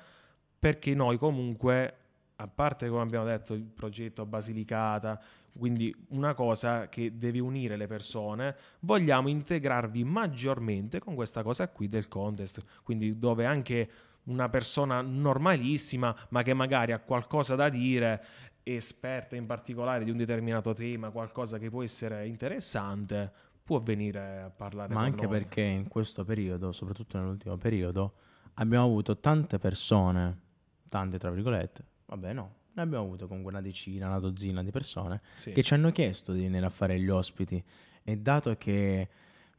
perché 0.59 0.95
noi 0.95 1.19
comunque, 1.19 1.97
a 2.37 2.49
parte 2.49 2.89
come 2.89 3.03
abbiamo 3.03 3.27
detto 3.27 3.55
il 3.55 3.63
progetto 3.63 4.27
Basilicata, 4.27 5.21
quindi 5.57 5.95
una 6.09 6.35
cosa 6.35 6.89
che 6.89 7.17
deve 7.17 7.39
unire 7.39 7.77
le 7.77 7.87
persone, 7.87 8.57
vogliamo 8.81 9.29
integrarvi 9.29 10.05
maggiormente 10.05 10.99
con 10.99 11.15
questa 11.15 11.43
cosa 11.43 11.69
qui 11.69 11.89
del 11.89 12.09
contest, 12.09 12.63
quindi 12.83 13.19
dove 13.19 13.47
anche 13.47 13.91
una 14.25 14.49
persona 14.49 15.01
normalissima, 15.01 16.15
ma 16.31 16.43
che 16.43 16.55
magari 16.55 16.93
ha 16.93 16.99
qualcosa 16.99 17.55
da 17.55 17.69
dire, 17.69 18.23
esperta 18.63 19.37
in 19.37 19.47
particolare 19.47 20.05
di 20.05 20.11
un 20.11 20.17
determinato 20.17 20.73
tema, 20.73 21.11
qualcosa 21.11 21.59
che 21.59 21.71
può 21.71 21.83
essere 21.83 22.27
interessante, 22.27 23.31
può 23.63 23.81
venire 23.81 24.43
a 24.43 24.51
parlare 24.51 24.93
Ma 24.93 25.03
anche 25.03 25.27
noi. 25.27 25.39
perché 25.39 25.63
in 25.63 25.89
questo 25.89 26.25
periodo, 26.25 26.73
soprattutto 26.73 27.19
nell'ultimo 27.19 27.57
periodo, 27.57 28.15
abbiamo 28.55 28.85
avuto 28.85 29.19
tante 29.19 29.59
persone, 29.59 30.41
tante 30.89 31.19
tra 31.19 31.31
virgolette, 31.31 31.85
vabbè 32.07 32.33
no, 32.33 32.55
ne 32.75 32.83
abbiamo 32.83 33.05
avuto 33.05 33.27
comunque 33.29 33.53
una 33.53 33.61
decina, 33.63 34.07
una 34.09 34.19
dozzina 34.19 34.63
di 34.63 34.71
persone 34.71 35.21
Sì. 35.37 35.53
che 35.53 35.63
ci 35.63 35.75
hanno 35.75 35.91
chiesto 35.93 36.33
di 36.33 36.41
venire 36.43 36.67
a 36.67 36.71
fare 36.71 36.99
gli 36.99 37.09
ospiti 37.09 37.63
e 38.03 38.17
dato 38.19 38.57
che 38.57 39.09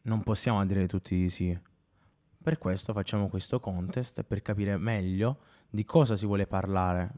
non 0.04 0.22
possiamo 0.22 0.64
dire 0.66 0.88
tutti 0.88 1.16
di 1.16 1.30
sì, 1.30 1.58
Per 2.46 2.60
questo 2.60 2.94
facciamo 2.94 3.28
questo 3.28 3.60
contest 3.60 4.22
per 4.22 4.44
capire 4.44 4.78
meglio 4.78 5.40
di 5.68 5.84
cosa 5.84 6.16
si 6.16 6.28
vuole 6.28 6.46
parlare. 6.46 7.12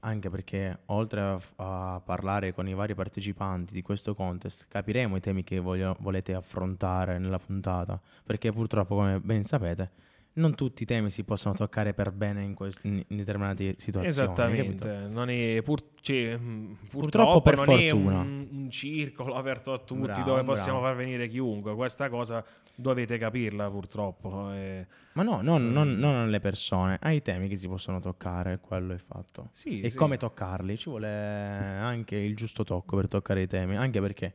Anche 0.00 0.28
perché 0.28 0.80
oltre 0.86 1.20
a, 1.20 1.94
a 1.94 2.00
parlare 2.00 2.52
con 2.52 2.68
i 2.68 2.74
vari 2.74 2.94
partecipanti 2.94 3.72
di 3.72 3.80
questo 3.80 4.14
contest, 4.14 4.66
capiremo 4.68 5.16
i 5.16 5.20
temi 5.20 5.42
che 5.44 5.58
voglio, 5.60 5.96
volete 6.00 6.34
affrontare 6.34 7.18
nella 7.18 7.38
puntata. 7.38 7.98
Perché 8.22 8.52
purtroppo, 8.52 8.96
come 8.96 9.18
ben 9.18 9.42
sapete, 9.44 9.90
non 10.36 10.54
tutti 10.54 10.82
i 10.82 10.86
temi 10.86 11.10
si 11.10 11.24
possono 11.24 11.54
toccare 11.54 11.94
per 11.94 12.12
bene 12.12 12.42
in, 12.42 12.54
que- 12.54 12.72
in 12.82 13.04
determinate 13.08 13.74
situazioni. 13.78 14.06
Esattamente, 14.06 15.06
non 15.08 15.30
è 15.30 15.62
pur- 15.62 15.94
cioè, 16.00 16.38
purtroppo, 16.38 16.86
purtroppo 16.98 17.42
per 17.42 17.56
non 17.56 17.64
fortuna. 17.64 18.14
è 18.14 18.24
un, 18.24 18.48
un, 18.50 18.70
circolo 18.70 19.34
aperto 19.34 19.72
a 19.72 19.78
tutti 19.78 20.02
bravo, 20.02 20.22
dove 20.22 20.44
possiamo 20.44 20.80
bravo. 20.80 20.94
far 20.94 21.04
venire 21.04 21.28
chiunque. 21.28 21.74
Questa 21.74 22.08
cosa 22.08 22.44
dovete 22.74 23.16
capirla 23.16 23.70
purtroppo. 23.70 24.52
E... 24.52 24.86
Ma 25.14 25.22
no, 25.22 25.40
non, 25.40 25.70
non, 25.72 25.96
non 25.96 26.14
alle 26.14 26.40
persone, 26.40 26.98
ai 27.00 27.22
temi 27.22 27.48
che 27.48 27.56
si 27.56 27.66
possono 27.66 27.98
toccare, 27.98 28.60
quello 28.60 28.92
è 28.92 28.98
fatto. 28.98 29.50
Sì, 29.52 29.80
e 29.80 29.90
sì. 29.90 29.96
come 29.96 30.18
toccarli, 30.18 30.76
ci 30.76 30.90
vuole 30.90 31.08
anche 31.08 32.16
il 32.16 32.36
giusto 32.36 32.62
tocco 32.62 32.96
per 32.96 33.08
toccare 33.08 33.42
i 33.42 33.46
temi, 33.46 33.76
anche 33.76 34.00
perché 34.00 34.34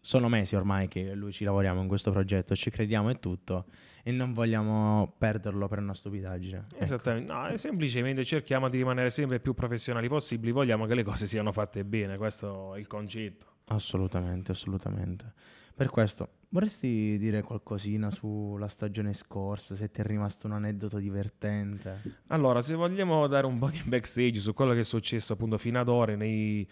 sono 0.00 0.28
mesi 0.28 0.56
ormai 0.56 0.88
che 0.88 1.14
lui 1.14 1.30
ci 1.30 1.44
lavoriamo 1.44 1.80
in 1.80 1.86
questo 1.86 2.10
progetto, 2.10 2.56
ci 2.56 2.70
crediamo 2.70 3.08
e 3.10 3.20
tutto 3.20 3.66
e 4.02 4.10
non 4.10 4.32
vogliamo 4.32 5.14
perderlo 5.16 5.68
per 5.68 5.78
una 5.78 5.94
stupidaggine. 5.94 6.64
Ecco. 6.72 6.82
Esattamente, 6.82 7.32
no, 7.32 7.56
semplicemente 7.56 8.24
cerchiamo 8.24 8.68
di 8.68 8.78
rimanere 8.78 9.10
sempre 9.10 9.40
più 9.40 9.54
professionali 9.54 10.08
possibili, 10.08 10.52
vogliamo 10.52 10.86
che 10.86 10.94
le 10.94 11.04
cose 11.04 11.26
siano 11.26 11.52
fatte 11.52 11.84
bene, 11.84 12.16
questo 12.16 12.74
è 12.74 12.78
il 12.78 12.86
concetto. 12.86 13.46
Assolutamente, 13.66 14.52
assolutamente. 14.52 15.32
Per 15.74 15.88
questo, 15.88 16.28
vorresti 16.50 17.16
dire 17.18 17.42
qualcosina 17.42 18.10
sulla 18.10 18.68
stagione 18.68 19.14
scorsa, 19.14 19.74
se 19.74 19.90
ti 19.90 20.00
è 20.00 20.04
rimasto 20.04 20.46
un 20.46 20.52
aneddoto 20.52 20.98
divertente? 20.98 22.20
Allora, 22.28 22.60
se 22.60 22.74
vogliamo 22.74 23.26
dare 23.26 23.46
un 23.46 23.58
po' 23.58 23.70
di 23.70 23.80
backstage 23.84 24.38
su 24.38 24.52
quello 24.52 24.74
che 24.74 24.80
è 24.80 24.84
successo 24.84 25.32
appunto 25.32 25.56
fino 25.56 25.80
ad 25.80 25.88
ora 25.88 26.14
nei, 26.14 26.68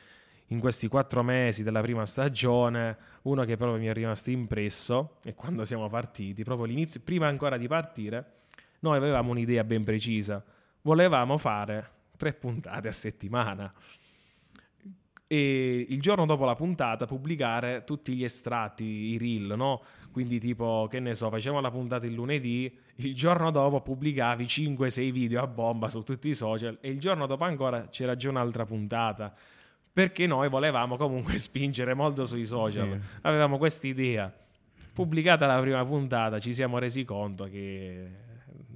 in 0.50 0.60
questi 0.60 0.88
quattro 0.88 1.22
mesi 1.22 1.62
della 1.62 1.80
prima 1.80 2.06
stagione, 2.06 2.96
uno 3.22 3.44
che 3.44 3.56
proprio 3.56 3.78
mi 3.78 3.86
è 3.86 3.92
rimasto 3.92 4.30
impresso 4.30 5.16
è 5.22 5.34
quando 5.34 5.64
siamo 5.64 5.88
partiti, 5.88 6.44
proprio 6.44 6.66
all'inizio, 6.66 7.00
prima 7.00 7.26
ancora 7.26 7.56
di 7.56 7.68
partire, 7.68 8.38
noi 8.80 8.96
avevamo 8.96 9.30
un'idea 9.30 9.64
ben 9.64 9.84
precisa, 9.84 10.42
volevamo 10.82 11.38
fare 11.38 11.90
tre 12.16 12.32
puntate 12.32 12.88
a 12.88 12.92
settimana 12.92 13.72
e 15.32 15.86
il 15.88 16.00
giorno 16.00 16.26
dopo 16.26 16.44
la 16.44 16.56
puntata 16.56 17.06
pubblicare 17.06 17.84
tutti 17.84 18.16
gli 18.16 18.24
estratti, 18.24 18.82
i 18.82 19.16
reel, 19.16 19.54
no? 19.56 19.80
Quindi 20.10 20.40
tipo, 20.40 20.88
che 20.90 20.98
ne 20.98 21.14
so, 21.14 21.30
facciamo 21.30 21.60
la 21.60 21.70
puntata 21.70 22.04
il 22.04 22.14
lunedì, 22.14 22.76
il 22.96 23.14
giorno 23.14 23.52
dopo 23.52 23.80
pubblicavi 23.80 24.44
5-6 24.44 25.12
video 25.12 25.40
a 25.40 25.46
bomba 25.46 25.88
su 25.88 26.02
tutti 26.02 26.30
i 26.30 26.34
social 26.34 26.78
e 26.80 26.90
il 26.90 26.98
giorno 26.98 27.26
dopo 27.26 27.44
ancora 27.44 27.86
c'era 27.86 28.16
già 28.16 28.28
un'altra 28.28 28.66
puntata. 28.66 29.32
Perché 29.92 30.26
noi 30.26 30.48
volevamo 30.48 30.96
comunque 30.96 31.36
spingere 31.38 31.94
molto 31.94 32.24
sui 32.24 32.46
social. 32.46 32.92
Sì. 32.92 33.18
Avevamo 33.22 33.58
questa 33.58 33.86
idea. 33.86 34.32
Pubblicata 34.92 35.46
la 35.46 35.60
prima 35.60 35.84
puntata 35.84 36.38
ci 36.38 36.52
siamo 36.52 36.78
resi 36.78 37.04
conto 37.04 37.44
che 37.44 38.28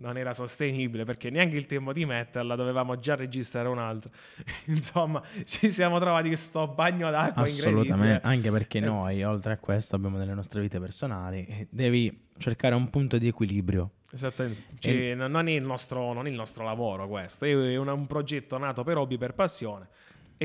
non 0.05 0.19
era 0.19 0.33
sostenibile 0.33 1.05
perché 1.05 1.31
neanche 1.31 1.57
il 1.57 1.67
tempo 1.67 1.93
di 1.93 2.05
metterla 2.05 2.55
dovevamo 2.57 2.99
già 2.99 3.15
registrare 3.15 3.69
un'altra. 3.69 4.11
Insomma, 4.67 5.23
ci 5.45 5.73
siamo 5.73 5.99
trovati 5.99 6.29
questo 6.29 6.69
bagno 6.69 7.11
d'acqua 7.11 7.43
Assolutamente, 7.43 8.27
anche 8.27 8.51
perché 8.51 8.81
noi, 8.81 9.23
oltre 9.23 9.55
a 9.55 9.59
questo, 9.59 9.97
abbiamo 9.97 10.19
delle 10.19 10.35
nostre 10.35 10.61
vite 10.61 10.79
personali 10.79 11.47
e 11.47 11.67
devi 11.71 12.27
cercare 12.37 12.75
un 12.75 12.91
punto 12.91 13.19
di 13.19 13.29
equilibrio. 13.29 13.91
Esattamente. 14.13 14.63
Cioè, 14.79 15.15
non, 15.15 15.49
è 15.49 15.53
il 15.53 15.63
nostro, 15.63 16.13
non 16.13 16.27
è 16.27 16.31
il 16.31 16.37
nostro 16.37 16.65
lavoro 16.65 17.09
questo, 17.09 17.47
è 17.47 17.77
un, 17.77 17.89
un 17.89 18.07
progetto 18.07 18.59
nato 18.59 18.85
per 18.85 18.99
hobby, 18.99 19.17
per 19.17 19.35
passione 19.35 19.89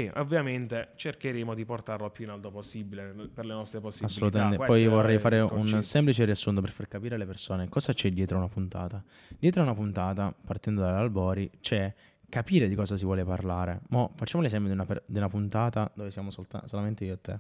e 0.06 0.20
ovviamente 0.20 0.90
cercheremo 0.96 1.54
di 1.54 1.66
portarlo 1.66 2.10
più 2.10 2.26
in 2.26 2.32
alto 2.32 2.52
possibile 2.52 3.14
per 3.34 3.46
le 3.46 3.54
nostre 3.54 3.80
possibilità. 3.80 4.14
Assolutamente. 4.14 4.58
Questo 4.58 4.74
Poi 4.74 4.88
vorrei 4.88 5.20
fare 5.20 5.40
un 5.40 5.82
semplice 5.82 6.26
riassunto 6.26 6.62
per 6.62 6.72
far 6.72 6.88
capire 6.88 7.16
alle 7.16 7.26
persone 7.26 7.68
cosa 7.70 7.94
c'è 7.94 8.10
dietro 8.12 8.38
una 8.38 8.48
puntata. 8.48 9.04
Dietro 9.38 9.62
una 9.62 9.74
puntata, 9.74 10.34
partendo 10.46 10.82
dall'albori, 10.82 11.50
c'è 11.60 11.94
capire 12.30 12.68
di 12.68 12.76
cosa 12.76 12.96
si 12.96 13.04
vuole 13.06 13.26
parlare. 13.26 13.82
Mo, 13.90 14.14
facciamo 14.16 14.44
l'esempio 14.44 14.70
di 14.70 14.76
una, 14.76 14.86
per- 14.86 15.04
di 15.06 15.18
una 15.18 15.28
puntata 15.30 15.92
dove 15.96 16.12
siamo 16.12 16.30
solta- 16.30 16.64
solamente 16.68 17.04
io 17.04 17.14
e 17.14 17.22
te, 17.22 17.40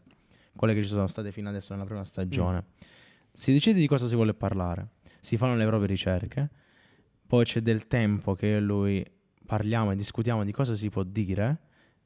quelle 0.56 0.74
che 0.74 0.82
ci 0.82 0.90
sono 0.90 1.08
state 1.08 1.32
fino 1.32 1.50
adesso 1.50 1.74
nella 1.74 1.86
prima 1.86 2.04
stagione. 2.04 2.58
Mm. 2.58 2.86
Si 3.32 3.54
decide 3.54 3.80
di 3.80 3.88
cosa 3.88 4.08
si 4.08 4.16
vuole 4.16 4.34
parlare, 4.34 4.90
si 5.20 5.38
fanno 5.38 5.56
le 5.56 5.66
proprie 5.66 5.88
ricerche, 5.88 6.50
poi 7.26 7.46
c'è 7.46 7.62
del 7.62 7.88
tempo 7.88 8.34
che 8.34 8.60
lui 8.60 9.06
parliamo 9.46 9.92
e 9.92 9.96
discutiamo 9.96 10.44
di 10.44 10.52
cosa 10.52 10.76
si 10.76 10.90
può 10.90 11.04
dire 11.04 11.58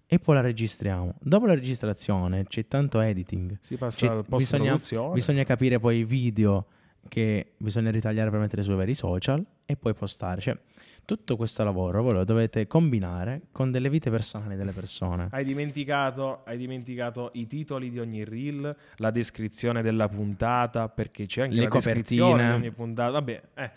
e 0.05 0.19
poi 0.19 0.36
la 0.36 0.41
registriamo. 0.41 1.15
Dopo 1.19 1.45
la 1.45 1.53
registrazione 1.55 2.45
c'è 2.45 2.67
tanto 2.67 3.00
editing. 3.00 3.57
si 3.62 3.77
passa 3.77 3.98
Ci- 3.98 4.07
al 4.07 4.25
post 4.25 4.57
bisogna, 4.57 5.12
bisogna 5.13 5.43
capire 5.43 5.79
poi 5.79 6.00
i 6.00 6.03
video 6.05 6.67
che 7.07 7.53
bisogna 7.57 7.91
ritagliare 7.91 8.29
per 8.29 8.39
mettere 8.39 8.63
sui 8.63 8.75
vari 8.75 8.93
social 8.93 9.43
e 9.65 9.75
poi 9.75 9.93
postare. 9.93 10.39
Cioè, 10.41 10.57
tutto 11.05 11.36
questo 11.36 11.63
lavoro 11.65 12.01
voi 12.01 12.13
lo 12.13 12.24
dovete 12.24 12.65
combinare 12.65 13.41
con 13.51 13.72
delle 13.72 13.89
vite 13.89 14.10
personali 14.10 14.55
delle 14.55 14.72
persone. 14.72 15.27
Hai 15.31 15.43
dimenticato, 15.43 16.43
hai 16.45 16.57
dimenticato 16.57 17.31
i 17.33 17.45
titoli 17.45 17.89
di 17.89 18.00
ogni 18.00 18.24
reel, 18.24 18.74
la 18.98 19.12
descrizione 19.12 19.81
della 19.81 20.07
puntata, 20.07 20.88
perché 20.88 21.25
c'è 21.25 21.41
anche 21.43 21.55
Le 21.55 21.63
la 21.63 21.67
descrizione 21.69 22.31
copertine. 22.31 22.50
di 22.60 22.65
ogni 22.67 22.72
puntata. 22.72 23.12
Vabbè, 23.12 23.41
eh, 23.55 23.72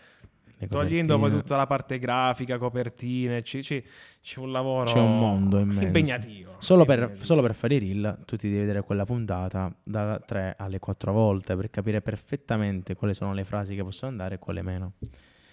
togliendo 0.68 1.18
poi 1.18 1.30
tutta 1.30 1.56
la 1.56 1.66
parte 1.66 1.98
grafica, 1.98 2.56
copertine, 2.58 3.42
c'è, 3.42 3.60
c'è- 3.60 3.82
c'è 4.22 4.40
un 4.40 4.50
lavoro 4.50 4.84
C'è 4.84 4.98
un 4.98 5.18
mondo 5.18 5.58
immenso. 5.58 5.84
impegnativo. 5.84 6.54
Solo 6.58 6.84
per, 6.84 6.98
impegnativo. 6.98 7.25
solo 7.26 7.42
per 7.42 7.54
fare 7.54 7.75
i 7.75 7.78
reel, 7.78 8.18
tu 8.25 8.36
ti 8.36 8.48
devi 8.48 8.60
vedere 8.60 8.82
quella 8.82 9.04
puntata 9.04 9.72
da 9.82 10.18
3 10.18 10.54
alle 10.58 10.78
4 10.78 11.12
volte 11.12 11.54
per 11.56 11.68
capire 11.70 12.00
perfettamente 12.00 12.94
quali 12.94 13.14
sono 13.14 13.32
le 13.34 13.44
frasi 13.44 13.75
che 13.75 13.82
possono 13.82 14.10
andare 14.10 14.36
e 14.36 14.38
quale 14.38 14.62
meno. 14.62 14.92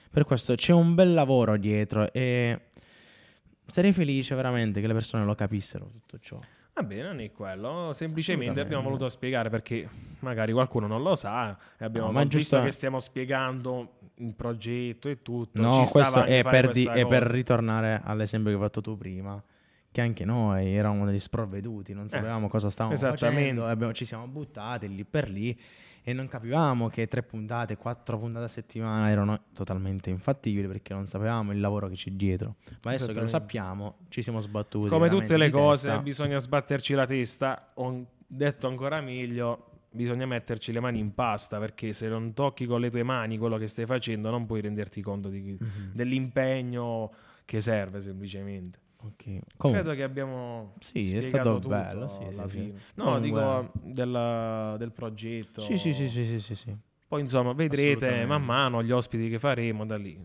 Per 0.09 0.23
questo 0.25 0.55
c'è 0.55 0.73
un 0.73 0.95
bel 0.95 1.13
lavoro 1.13 1.57
dietro 1.57 2.11
e 2.13 2.59
sarei 3.65 3.91
felice 3.91 4.35
veramente 4.35 4.79
che 4.81 4.87
le 4.87 4.93
persone 4.93 5.25
lo 5.25 5.35
capissero 5.35 5.85
tutto 5.91 6.17
ciò. 6.19 6.39
Va 6.75 6.81
bene, 6.83 7.03
non 7.03 7.19
è 7.19 7.31
quello. 7.31 7.91
Semplicemente 7.93 8.59
abbiamo 8.59 8.81
voluto 8.83 9.07
spiegare 9.09 9.49
perché 9.49 9.87
magari 10.19 10.51
qualcuno 10.53 10.87
non 10.87 11.03
lo 11.03 11.13
sa 11.15 11.55
e 11.77 11.85
abbiamo 11.85 12.09
No, 12.11 12.19
visto 12.19 12.37
giusto- 12.37 12.63
che 12.63 12.71
stiamo 12.71 12.97
spiegando 12.99 13.97
il 14.25 14.33
progetto 14.35 15.09
e 15.09 15.21
tutto. 15.21 15.61
No, 15.61 15.85
questo 15.89 16.23
è 16.23 16.41
per, 16.43 16.71
di- 16.71 16.85
è 16.85 17.05
per 17.07 17.23
ritornare 17.23 18.01
all'esempio 18.03 18.49
che 18.51 18.57
hai 18.57 18.63
fatto 18.63 18.81
tu 18.81 18.97
prima, 18.97 19.41
che 19.91 20.01
anche 20.01 20.25
noi 20.25 20.73
eravamo 20.75 21.05
degli 21.05 21.19
sprovveduti, 21.19 21.93
non 21.93 22.07
sapevamo 22.09 22.47
cosa 22.47 22.69
stavamo 22.69 22.95
Eh, 22.95 22.97
facendo, 22.99 23.65
abbiamo- 23.67 23.93
ci 23.93 24.05
siamo 24.05 24.27
buttati 24.27 24.93
lì 24.93 25.03
per 25.05 25.29
lì 25.29 25.57
e 26.05 26.11
non 26.11 26.27
capivamo 26.27 26.89
che 26.89 27.07
tre 27.07 27.23
puntate, 27.23 27.77
quattro 27.77 28.17
puntate 28.19 28.45
a 28.45 28.47
settimana 28.49 29.09
erano 29.09 29.39
totalmente 29.53 30.09
infattibili 30.09 30.67
perché 30.67 30.93
non 30.93 31.05
sapevamo 31.07 31.51
il 31.53 31.59
lavoro 31.61 31.87
che 31.87 31.95
c'è 31.95 32.11
dietro. 32.11 32.55
Ma 32.83 32.91
adesso 32.91 33.13
che 33.13 33.21
lo 33.21 33.27
sappiamo, 33.27 33.99
ci 34.09 34.21
siamo 34.21 34.39
sbattuti. 34.41 34.89
Come 34.89 35.07
tutte 35.09 35.37
le 35.37 35.49
cose, 35.49 35.87
testa. 35.87 36.01
bisogna 36.01 36.39
sbatterci 36.39 36.93
la 36.93 37.05
testa. 37.05 37.71
Detto 38.27 38.67
ancora 38.67 38.99
meglio, 38.99 39.67
bisogna 39.93 40.25
metterci 40.25 40.71
le 40.71 40.79
mani 40.79 40.99
in 40.99 41.13
pasta 41.13 41.59
perché 41.59 41.93
se 41.93 42.07
non 42.07 42.33
tocchi 42.33 42.65
con 42.65 42.81
le 42.81 42.89
tue 42.89 43.03
mani 43.03 43.37
quello 43.37 43.57
che 43.57 43.67
stai 43.67 43.85
facendo, 43.85 44.29
non 44.29 44.45
puoi 44.45 44.61
renderti 44.61 45.01
conto 45.01 45.29
di- 45.29 45.57
Mhm. 45.59 45.91
dell'impegno 45.93 47.11
che 47.45 47.59
serve 47.61 48.01
semplicemente. 48.01 48.79
Ok. 49.03 49.23
Comunque, 49.57 49.71
Credo 49.71 49.93
che 49.95 50.03
abbiamo 50.03 50.73
Sì, 50.79 51.15
è 51.15 51.21
stato 51.21 51.55
tutto 51.55 51.67
bello, 51.69 52.07
sì, 52.07 52.23
alla 52.23 52.43
sì, 52.47 52.49
sì. 52.57 52.57
fine. 52.63 52.79
No, 52.95 53.03
Comunque- 53.03 53.29
dico 53.29 53.71
della- 53.93 54.75
del 54.77 54.91
progetto. 54.91 55.61
sì, 55.61 55.77
sì, 55.77 55.93
sì, 55.93 56.07
sì, 56.09 56.23
sì, 56.25 56.39
sì, 56.39 56.55
sì. 56.55 56.75
Poi 57.07 57.21
insomma 57.21 57.53
vedrete 57.53 58.25
man 58.25 58.43
mano 58.43 58.81
gli 58.81 58.91
ospiti 58.91 59.29
che 59.29 59.39
faremo 59.39 59.85
da 59.85 59.97
lì. 59.97 60.17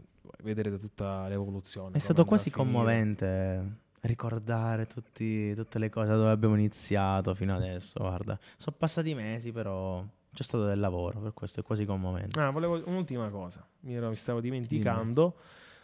Vedrete 0.43 0.79
tutta 0.79 1.27
l'evoluzione. 1.29 1.97
È 1.97 1.99
stato 1.99 2.25
quasi 2.25 2.51
finire. 2.51 2.71
commovente 2.73 3.77
ricordare 4.03 4.87
tutti- 4.87 5.55
tutte 5.55 5.79
le 5.79 5.91
cose 5.91 6.13
dove 6.13 6.31
abbiamo 6.31 6.55
iniziato 6.55 7.35
fino 7.35 7.55
adesso. 7.55 7.99
Guarda, 8.01 8.39
sono 8.57 8.77
passati 8.79 9.15
mesi, 9.15 9.53
però 9.53 10.05
c'è 10.33 10.43
stato 10.43 10.65
del 10.65 10.79
lavoro, 10.79 11.21
per 11.21 11.33
questo 11.35 11.61
è 11.61 11.63
quasi 11.63 11.85
commovente. 11.85 12.39
Ah, 12.39 12.51
volevo 12.51 12.81
un'ultima 12.87 13.29
cosa, 13.31 13.67
mi, 13.81 13.95
ero- 13.95 14.09
mi 14.09 14.17
stavo 14.17 14.41
dimenticando. 14.41 15.37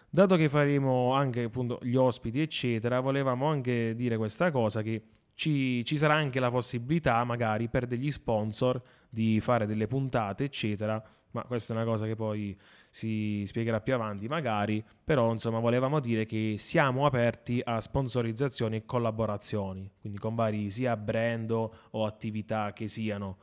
Dato 0.09 0.37
che 0.37 0.49
faremo 0.49 1.12
anche 1.12 1.42
appunto 1.42 1.80
gli 1.83 1.97
ospiti, 1.97 2.40
eccetera, 2.40 3.00
volevamo 3.00 3.47
anche 3.47 3.94
dire 3.97 4.16
questa 4.16 4.52
cosa: 4.52 4.80
che 4.80 5.02
ci, 5.35 5.85
ci 5.85 5.97
sarà 5.97 6.14
anche 6.14 6.38
la 6.38 6.50
possibilità, 6.50 7.25
magari 7.25 7.68
per 7.68 7.87
degli 7.87 8.12
sponsor, 8.12 8.80
di 9.09 9.40
fare 9.40 9.66
delle 9.66 9.88
puntate, 9.88 10.44
eccetera. 10.44 11.02
Ma 11.35 11.43
questa 11.43 11.73
è 11.73 11.76
una 11.76 11.85
cosa 11.85 12.07
che 12.07 12.14
poi 12.14 12.57
si 12.91 13.43
spiegherà 13.45 13.81
più 13.81 13.95
avanti, 13.95 14.29
magari. 14.29 14.85
Però, 15.05 15.33
insomma, 15.33 15.59
volevamo 15.59 15.99
dire 15.99 16.26
che 16.26 16.55
siamo 16.59 17.07
aperti 17.07 17.61
a 17.64 17.81
sponsorizzazioni 17.81 18.76
e 18.76 18.85
collaborazioni, 18.85 19.91
quindi 20.00 20.19
con 20.19 20.37
vari 20.37 20.71
sia 20.71 20.97
brand 20.97 21.50
o 21.50 22.07
attività 22.07 22.73
che 22.73 22.87
siano. 22.87 23.38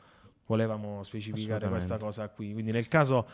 Volevamo 0.46 1.04
specificare 1.04 1.68
questa 1.68 1.98
cosa 1.98 2.30
qui. 2.30 2.54
Quindi, 2.54 2.72
nel 2.72 2.88
caso 2.88 3.28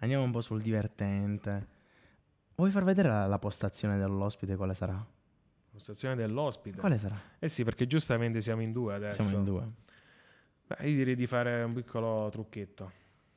andiamo 0.00 0.24
un 0.24 0.30
po' 0.30 0.40
sul 0.40 0.60
divertente. 0.60 1.68
Vuoi 2.54 2.70
far 2.70 2.84
vedere 2.84 3.08
la, 3.08 3.26
la 3.26 3.38
postazione 3.38 3.98
dell'ospite 3.98 4.56
quale 4.56 4.74
sarà? 4.74 5.04
Postazione 5.70 6.14
dell'ospite. 6.14 6.78
Quale 6.80 6.98
sarà? 6.98 7.18
Eh 7.38 7.48
sì, 7.48 7.64
perché 7.64 7.86
giustamente 7.86 8.42
siamo 8.42 8.60
in 8.62 8.72
due 8.72 8.94
adesso. 8.94 9.22
Siamo 9.22 9.38
in 9.38 9.44
due. 9.44 9.66
Beh, 10.66 10.88
io 10.88 10.96
direi 10.96 11.16
di 11.16 11.26
fare 11.26 11.62
un 11.62 11.72
piccolo 11.72 12.28
trucchetto. 12.30 12.90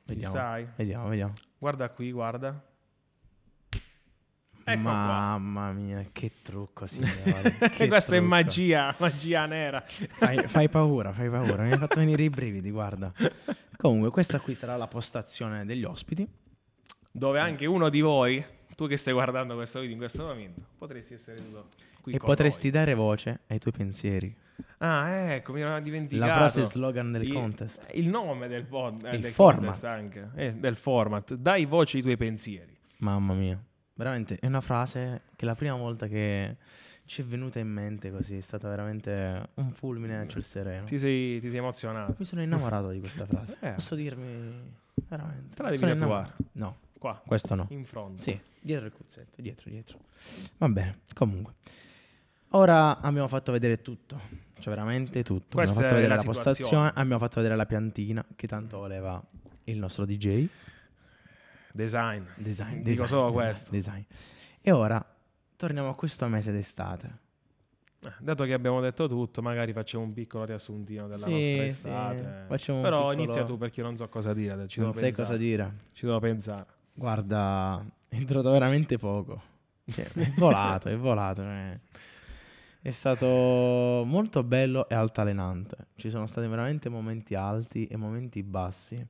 Ci 0.04 0.12
Vediamo. 0.12 0.34
stai? 0.34 0.68
Vediamo, 0.76 1.08
vediamo. 1.08 1.32
Guarda 1.58 1.88
qui, 1.90 2.12
guarda. 2.12 2.62
Ecco 4.68 4.82
qua. 4.82 4.92
Mamma 4.92 5.70
mia, 5.72 6.04
che 6.10 6.32
trucco, 6.42 6.86
signore. 6.86 7.56
che 7.70 7.86
Questa 7.86 8.14
è 8.14 8.18
trucco. 8.18 8.34
magia, 8.34 8.94
magia 8.98 9.46
nera. 9.46 9.84
Fai, 9.86 10.48
fai 10.48 10.68
paura, 10.68 11.12
fai 11.12 11.30
paura. 11.30 11.62
Mi 11.62 11.70
hai 11.72 11.78
fatto 11.78 12.00
venire 12.00 12.24
i 12.24 12.30
brividi, 12.30 12.70
guarda. 12.72 13.12
Comunque, 13.76 14.10
questa 14.10 14.40
qui 14.40 14.54
sarà 14.56 14.76
la 14.76 14.88
postazione 14.88 15.64
degli 15.64 15.84
ospiti. 15.84 16.26
Dove 17.12 17.38
anche 17.38 17.64
uno 17.66 17.88
di 17.88 18.00
voi, 18.00 18.44
tu 18.74 18.88
che 18.88 18.96
stai 18.96 19.12
guardando 19.14 19.54
questo 19.54 19.78
video 19.78 19.92
in 19.94 19.98
questo 20.00 20.24
momento, 20.24 20.60
potresti 20.76 21.14
essere 21.14 21.36
seduto 21.38 21.68
qui 22.02 22.12
e 22.14 22.18
potresti 22.18 22.68
noi. 22.70 22.72
dare 22.78 22.94
voce 22.94 23.40
ai 23.46 23.58
tuoi 23.58 23.72
pensieri. 23.72 24.36
Ah, 24.78 25.08
ecco, 25.32 25.52
mi 25.52 25.60
ero 25.60 25.78
dimenticato. 25.80 26.26
La 26.28 26.34
frase 26.34 26.64
slogan 26.64 27.12
del 27.12 27.22
Il- 27.22 27.32
contest. 27.32 27.86
Il 27.94 28.08
nome 28.08 28.48
del, 28.48 28.64
pod, 28.64 29.04
eh, 29.04 29.14
Il 29.14 29.20
del 29.20 29.30
format. 29.30 29.84
anche, 29.84 30.30
eh, 30.34 30.52
del 30.54 30.76
format. 30.76 31.34
Dai 31.34 31.64
voce 31.66 31.98
ai 31.98 32.02
tuoi 32.02 32.16
pensieri. 32.16 32.76
Mamma 32.98 33.32
mia. 33.34 33.62
Veramente 33.96 34.36
è 34.38 34.46
una 34.46 34.60
frase 34.60 35.22
che 35.36 35.44
la 35.46 35.54
prima 35.54 35.74
volta 35.74 36.06
che 36.06 36.56
ci 37.06 37.22
è 37.22 37.24
venuta 37.24 37.58
in 37.58 37.68
mente 37.68 38.10
così 38.10 38.36
è 38.36 38.40
stata 38.40 38.68
veramente 38.68 39.48
un 39.54 39.72
fulmine 39.72 40.18
a 40.18 40.26
ciel 40.26 40.44
sereno. 40.44 40.84
Ti 40.84 40.98
sei, 40.98 41.40
ti 41.40 41.48
sei 41.48 41.58
emozionato. 41.58 42.14
Mi 42.18 42.24
sono 42.24 42.42
innamorato 42.42 42.90
di 42.90 43.00
questa 43.00 43.24
frase. 43.24 43.56
Eh. 43.60 43.72
Posso 43.72 43.94
dirmi 43.94 44.70
veramente. 45.08 45.54
Te 45.54 45.62
la 45.62 45.70
devi 45.70 45.98
tatuare. 45.98 46.32
No, 46.52 46.76
Qua, 46.98 47.22
questo 47.26 47.54
no. 47.54 47.66
in 47.70 47.84
fronte. 47.84 48.20
Sì, 48.20 48.40
dietro 48.60 48.86
il 48.86 48.92
cuzzetto, 48.92 49.40
dietro, 49.40 49.70
dietro. 49.70 49.98
Va 50.58 50.68
bene, 50.68 51.00
comunque. 51.14 51.54
Ora 52.50 53.00
abbiamo 53.00 53.28
fatto 53.28 53.52
vedere 53.52 53.80
tutto, 53.82 54.20
cioè 54.58 54.74
veramente 54.74 55.22
tutto. 55.22 55.56
Questa 55.56 55.80
abbiamo 55.80 55.88
fatto 55.88 55.94
vedere 55.94 56.08
la 56.08 56.16
la, 56.16 56.22
postazione, 56.22 56.88
abbiamo 56.94 57.18
fatto 57.18 57.36
vedere 57.36 57.56
la 57.56 57.66
piantina 57.66 58.24
che 58.34 58.46
tanto 58.46 58.78
voleva 58.78 59.22
il 59.64 59.78
nostro 59.78 60.04
DJ. 60.04 60.48
Design. 61.76 62.22
Design, 62.36 62.76
Dico 62.78 62.88
design, 62.88 63.06
solo 63.06 63.22
design, 63.26 63.34
questo. 63.42 63.70
design. 63.70 64.02
E 64.60 64.70
ora 64.72 65.04
torniamo 65.56 65.88
a 65.90 65.94
questo 65.94 66.26
mese 66.26 66.50
d'estate. 66.52 67.18
Eh, 68.02 68.12
Dato 68.18 68.44
che 68.44 68.52
abbiamo 68.52 68.80
detto 68.80 69.06
tutto, 69.08 69.42
magari 69.42 69.72
facciamo 69.72 70.04
un 70.04 70.12
piccolo 70.12 70.44
riassuntino 70.44 71.06
della 71.06 71.24
Sì, 71.26 71.30
nostra 71.30 71.38
sì. 71.40 71.58
estate. 71.64 72.44
Facciamo 72.48 72.78
un 72.78 72.84
Però 72.84 72.98
piccolo- 73.10 73.22
inizia 73.22 73.44
tu 73.44 73.56
perché 73.58 73.80
io 73.80 73.86
non 73.86 73.96
so 73.96 74.08
cosa 74.08 74.32
dire. 74.34 74.66
Ci 74.68 74.80
non 74.80 74.88
devo 74.90 75.00
sai 75.00 75.08
pensare. 75.10 75.28
cosa 75.28 75.38
dire. 75.38 75.72
Ci 75.92 76.06
devo 76.06 76.18
pensare. 76.18 76.66
Guarda, 76.94 77.84
è 78.08 78.16
durato 78.18 78.50
veramente 78.50 78.96
poco. 78.98 79.40
Cioè, 79.90 80.04
è 80.12 80.32
volato, 80.36 80.88
è 80.88 80.96
volato. 80.96 81.42
eh. 81.42 81.80
È 82.82 82.90
stato 82.90 83.26
molto 84.06 84.42
bello 84.44 84.88
e 84.88 84.94
altalenante. 84.94 85.76
Ci 85.96 86.08
sono 86.10 86.26
stati 86.28 86.46
veramente 86.46 86.88
momenti 86.88 87.34
alti 87.34 87.86
e 87.86 87.96
momenti 87.96 88.42
bassi. 88.44 89.04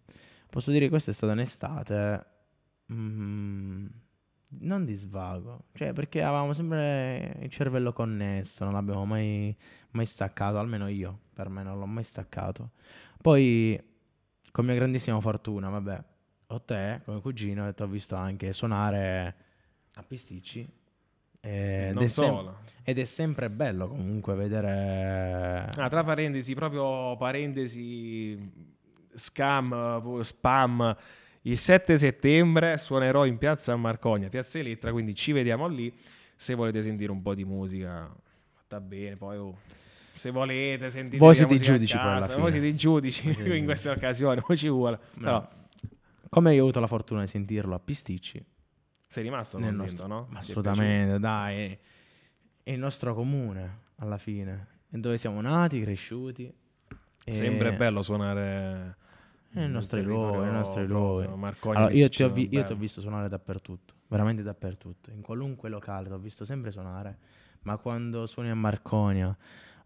Posso 0.49 0.71
dire 0.71 0.85
che 0.85 0.91
questa 0.91 1.11
è 1.11 1.15
stata 1.15 1.33
un'estate 1.35 2.25
mm, 2.93 3.87
non 4.49 4.85
di 4.85 4.95
svago, 4.95 5.65
cioè 5.75 5.93
perché 5.93 6.23
avevamo 6.23 6.53
sempre 6.53 7.37
il 7.41 7.51
cervello 7.51 7.93
connesso, 7.93 8.65
non 8.65 8.73
l'abbiamo 8.73 9.05
mai, 9.05 9.55
mai 9.91 10.07
staccato, 10.07 10.59
almeno 10.59 10.89
io, 10.89 11.19
per 11.35 11.49
me 11.49 11.63
non 11.63 11.79
l'ho 11.79 11.87
mai 11.87 12.05
staccato. 12.05 12.71
Poi, 13.21 13.81
con 14.53 14.65
mia 14.65 14.75
grandissima 14.75 15.21
fortuna, 15.21 15.69
vabbè, 15.69 16.05
ho 16.49 16.63
te 16.63 17.01
come 17.05 17.21
cugino 17.21 17.69
e 17.69 17.75
ti 17.75 17.83
ho 17.83 17.87
visto 17.89 18.15
anche 18.15 18.53
suonare 18.53 19.35
a 19.95 20.03
pisticci. 20.03 20.85
Ed 21.41 21.95
non 21.95 22.03
è, 22.03 22.07
sem- 22.09 22.55
ed 22.83 22.99
è 22.99 23.05
sempre 23.05 23.51
bello 23.51 23.89
comunque 23.89 24.35
vedere... 24.35 25.69
Ah, 25.77 25.89
tra 25.89 26.03
parentesi, 26.03 26.55
proprio 26.55 27.17
parentesi, 27.17 28.37
scam, 29.15 29.73
eh, 30.19 30.25
spam. 30.25 30.97
Il 31.47 31.57
7 31.57 31.97
settembre 31.97 32.77
suonerò 32.77 33.25
in 33.25 33.39
piazza 33.39 33.75
Marcogna, 33.77 34.29
piazza 34.29 34.59
Elettra, 34.59 34.91
quindi 34.91 35.15
ci 35.15 35.31
vediamo 35.31 35.69
lì. 35.69 35.95
Se 36.35 36.55
volete 36.55 36.83
sentire 36.83 37.13
un 37.13 37.23
po' 37.23 37.35
di 37.35 37.45
musica, 37.45 38.13
fatta 38.53 38.81
bene. 38.81 39.17
Poi, 39.17 39.37
oh, 39.37 39.59
se 40.17 40.31
volete 40.31 40.91
sentire 40.91 41.19
Voi 41.19 41.37
siete 41.37 41.55
i 41.55 41.59
giudici 41.59 41.97
poi 41.97 42.05
alla 42.05 42.15
casa, 42.19 42.31
fine. 42.31 42.41
Voi 42.41 42.51
siete 42.51 42.67
i 42.67 42.75
giudici 42.75 43.33
Voi 43.33 43.59
in 43.59 43.65
queste 43.65 43.91
occasioni, 43.91 44.41
poi 44.41 44.57
ci 44.57 44.69
vuole. 44.69 44.99
No. 45.15 45.21
Però 45.21 45.49
Come 46.29 46.53
io 46.53 46.61
ho 46.61 46.63
avuto 46.65 46.81
la 46.81 46.89
fortuna 46.89 47.21
di 47.21 47.29
sentirlo 47.29 47.77
a 47.77 47.79
pisticci, 47.79 48.45
sei 49.07 49.23
rimasto 49.23 49.59
nel 49.59 49.73
nostro- 49.73 50.09
no? 50.09 50.29
assolutamente, 50.33 51.21
dai, 51.21 51.79
è, 52.65 52.73
il 52.73 52.79
nostro 52.81 53.15
comune 53.15 53.83
alla 53.99 54.19
fine, 54.19 54.67
è 54.91 54.97
dove 54.97 55.17
siamo 55.17 55.41
nati, 55.41 55.81
cresciuti. 55.81 56.53
e- 57.25 57.33
Sempre 57.33 57.73
bello 57.73 58.03
suonare 58.03 58.97
nel 59.61 59.71
luoghi, 60.03 60.39
nei 60.39 60.53
nostri 60.53 60.87
luoghi. 60.87 61.25
proprio, 61.25 61.37
Marcogna, 61.37 61.79
Allora, 61.79 61.95
io, 61.95 62.09
ti 62.09 62.23
ho 62.23 62.31
vi- 62.31 62.49
io 62.51 62.65
ti 62.65 62.73
ho 62.73 62.77
visto 62.77 63.01
suonare 63.01 63.29
dappertutto, 63.29 63.95
veramente 64.09 64.43
dappertutto, 64.43 65.11
in 65.11 65.23
qualunque 65.23 65.69
locale 65.69 66.07
ti 66.09 66.13
ho 66.13 66.19
visto 66.19 66.45
sempre 66.45 66.71
suonare, 66.71 67.19
ma 67.63 67.77
quando 67.79 68.27
suoni 68.27 68.51
a 68.51 68.55
Marconia 68.55 69.37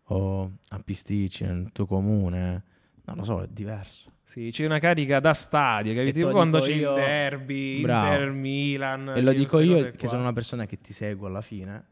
o 0.04 0.50
a 0.68 0.78
Pisticci, 0.80 1.44
nel 1.44 1.70
tuo 1.72 1.86
comune, 1.86 2.62
non 3.04 3.16
lo 3.16 3.24
so, 3.24 3.42
è 3.42 3.46
diverso. 3.48 4.08
Sì, 4.24 4.50
c'è 4.52 4.64
una 4.64 4.78
carica 4.78 5.18
da 5.18 5.32
stadio, 5.32 5.92
capito? 5.94 6.30
quando 6.30 6.60
c'è 6.60 6.72
io- 6.72 6.90
il 6.90 6.94
derby, 7.02 7.80
Bravo. 7.80 8.12
Inter 8.12 8.30
Milan. 8.30 9.08
E 9.16 9.22
lo 9.22 9.32
dico 9.32 9.58
io 9.60 9.82
che 9.90 9.96
qua. 9.98 10.08
sono 10.08 10.20
una 10.22 10.32
persona 10.32 10.66
che 10.66 10.80
ti 10.80 10.92
segue 10.92 11.26
alla 11.26 11.40
fine, 11.40 11.86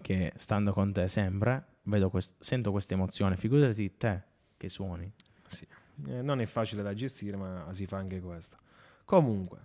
che 0.00 0.32
stando 0.36 0.72
con 0.72 0.90
te 0.92 1.08
sempre, 1.08 1.64
vedo 1.82 2.08
quest- 2.08 2.36
sento 2.40 2.70
questa 2.70 2.94
emozione, 2.94 3.36
figurati 3.36 3.96
te 3.98 4.22
che 4.56 4.68
suoni. 4.70 5.10
Sì. 5.48 5.66
Eh, 6.08 6.22
non 6.22 6.40
è 6.40 6.46
facile 6.46 6.82
da 6.82 6.94
gestire, 6.94 7.36
ma 7.36 7.66
si 7.72 7.86
fa 7.86 7.98
anche 7.98 8.20
questo. 8.20 8.56
Comunque, 9.04 9.58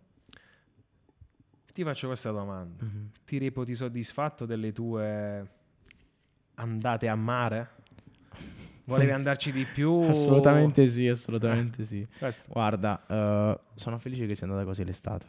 ti 1.74 1.84
faccio 1.84 2.08
questa 2.08 2.32
domanda. 2.32 2.84
Mhm. 2.84 3.12
Ti 3.26 3.38
reputi 3.38 3.76
soddisfatto 3.76 4.46
delle 4.46 4.72
tue 4.72 5.48
andate 6.56 7.08
a 7.08 7.16
mare? 7.16 7.70
Volevi 8.86 9.12
andarci 9.12 9.52
di 9.52 9.66
più? 9.66 10.02
Assolutamente 10.04 10.88
sì, 10.88 11.08
assolutamente 11.08 11.84
sì. 11.84 12.08
Questo. 12.18 12.52
Guarda, 12.52 13.06
eh, 13.06 13.60
sono 13.74 14.00
felice 14.00 14.26
che 14.26 14.34
sia 14.36 14.48
andata 14.48 14.64
così 14.66 14.84
l'estate. 14.86 15.26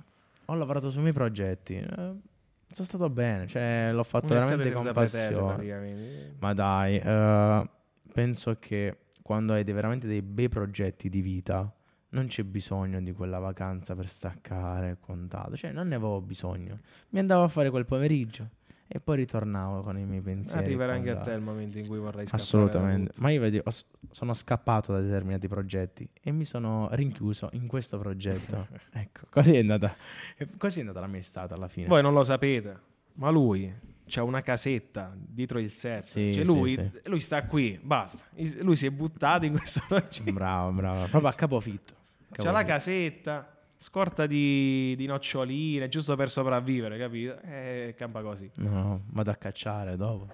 Ho 0.46 0.54
lavorato 0.54 0.90
sui 0.90 1.00
miei 1.02 1.12
progetti, 1.12 1.74
eh, 1.74 1.86
sono 1.86 2.86
stato 2.86 3.10
bene, 3.10 3.46
cioè 3.46 3.90
l'ho 3.92 4.04
fatto 4.04 4.32
Un'estate 4.32 4.56
veramente 4.56 4.72
con 4.72 4.92
pretese, 4.94 5.26
passione. 5.28 5.52
praticamente. 5.54 6.36
Ma 6.38 6.54
dai, 6.54 6.98
eh, 6.98 7.68
penso 8.12 8.56
che 8.58 8.96
quando 9.28 9.52
hai 9.52 9.62
veramente 9.62 10.06
dei 10.06 10.22
bei 10.22 10.48
progetti 10.48 11.10
di 11.10 11.20
vita, 11.20 11.70
non 12.12 12.28
c'è 12.28 12.44
bisogno 12.44 12.98
di 13.02 13.12
quella 13.12 13.38
vacanza 13.38 13.94
per 13.94 14.08
staccare 14.08 14.92
e 14.92 14.96
quant'altro. 14.98 15.54
Cioè, 15.54 15.70
non 15.70 15.88
ne 15.88 15.96
avevo 15.96 16.22
bisogno. 16.22 16.78
Mi 17.10 17.18
andavo 17.18 17.42
a 17.42 17.48
fare 17.48 17.68
quel 17.68 17.84
pomeriggio 17.84 18.48
e 18.86 19.00
poi 19.00 19.16
ritornavo 19.16 19.82
con 19.82 19.98
i 19.98 20.06
miei 20.06 20.22
pensieri. 20.22 20.64
Arriverà 20.64 20.94
anche 20.94 21.10
a 21.10 21.18
te 21.18 21.32
il 21.32 21.42
momento 21.42 21.76
in 21.76 21.86
cui 21.86 21.98
vorrai 21.98 22.24
scappare 22.24 22.42
Assolutamente. 22.42 23.12
Ma 23.18 23.28
io 23.28 23.70
s- 23.70 23.84
sono 24.12 24.32
scappato 24.32 24.92
da 24.94 25.00
determinati 25.02 25.46
progetti 25.46 26.08
e 26.22 26.32
mi 26.32 26.46
sono 26.46 26.88
rinchiuso 26.92 27.50
in 27.52 27.66
questo 27.66 27.98
progetto. 27.98 28.66
ecco, 28.92 29.26
così 29.28 29.56
è 29.56 29.58
andata. 29.58 29.94
Così 30.56 30.78
è 30.78 30.80
andata 30.80 31.00
la 31.00 31.06
mia 31.06 31.20
estate 31.20 31.52
alla 31.52 31.68
fine. 31.68 31.86
Voi 31.86 32.00
non 32.00 32.14
lo 32.14 32.22
sapete, 32.22 32.80
ma 33.16 33.28
lui 33.28 33.70
c'ha 34.08 34.22
una 34.24 34.40
casetta 34.40 35.14
dietro 35.16 35.58
il 35.60 35.70
set. 35.70 36.02
Sì, 36.02 36.32
cioè 36.34 36.44
sì, 36.44 36.50
lui, 36.52 36.70
sì. 36.72 36.90
lui 37.04 37.20
sta 37.20 37.44
qui, 37.44 37.78
basta. 37.82 38.24
Lui 38.60 38.74
si 38.76 38.86
è 38.86 38.90
buttato 38.90 39.44
in 39.44 39.56
questo 39.56 39.80
progetto. 39.88 40.32
Bravo, 40.32 40.72
bravo. 40.72 41.06
Proprio 41.06 41.30
a 41.30 41.34
capofitto. 41.34 41.94
C'ha 42.32 42.50
la 42.50 42.64
Capofitto. 42.64 42.72
casetta, 42.72 43.56
scorta 43.76 44.26
di, 44.26 44.94
di 44.96 45.06
noccioline, 45.06 45.88
giusto 45.88 46.16
per 46.16 46.30
sopravvivere, 46.30 46.98
capito? 46.98 47.40
E 47.42 47.94
campa 47.96 48.22
così. 48.22 48.50
No, 48.56 49.02
vado 49.10 49.30
a 49.30 49.34
cacciare 49.36 49.96
dopo. 49.96 50.28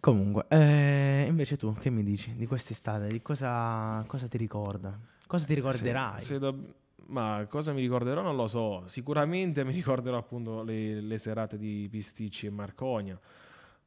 Comunque, 0.00 0.46
eh, 0.48 1.24
invece 1.28 1.56
tu 1.56 1.72
che 1.74 1.88
mi 1.88 2.02
dici 2.02 2.34
di 2.34 2.46
quest'estate? 2.46 3.06
Di 3.06 3.22
cosa, 3.22 4.02
cosa 4.08 4.26
ti 4.26 4.36
ricorda? 4.36 4.98
Cosa 5.26 5.44
ti 5.46 5.54
ricorderai? 5.54 6.20
Se- 6.20 6.26
se 6.26 6.38
dob- 6.38 6.74
ma 7.06 7.46
cosa 7.48 7.72
mi 7.72 7.80
ricorderò 7.80 8.22
non 8.22 8.36
lo 8.36 8.46
so. 8.46 8.84
Sicuramente 8.86 9.64
mi 9.64 9.72
ricorderò 9.72 10.16
appunto 10.16 10.62
le, 10.62 11.00
le 11.00 11.18
serate 11.18 11.58
di 11.58 11.88
Pisticci 11.90 12.46
e 12.46 12.50
Marcogna. 12.50 13.18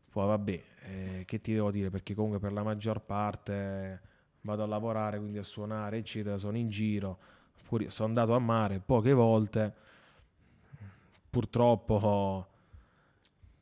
Poi 0.09 0.25
vabbè, 0.25 0.63
eh, 0.83 1.23
che 1.25 1.41
ti 1.41 1.53
devo 1.53 1.69
dire? 1.71 1.89
Perché 1.89 2.15
comunque 2.15 2.39
per 2.39 2.51
la 2.51 2.63
maggior 2.63 3.01
parte 3.01 4.01
vado 4.41 4.63
a 4.63 4.65
lavorare, 4.65 5.19
quindi 5.19 5.37
a 5.37 5.43
suonare, 5.43 5.97
eccetera, 5.97 6.37
sono 6.37 6.57
in 6.57 6.69
giro. 6.69 7.17
Pur- 7.67 7.87
sono 7.87 8.07
andato 8.07 8.33
a 8.33 8.39
mare 8.39 8.79
poche 8.79 9.13
volte. 9.13 9.73
Purtroppo, 11.29 12.47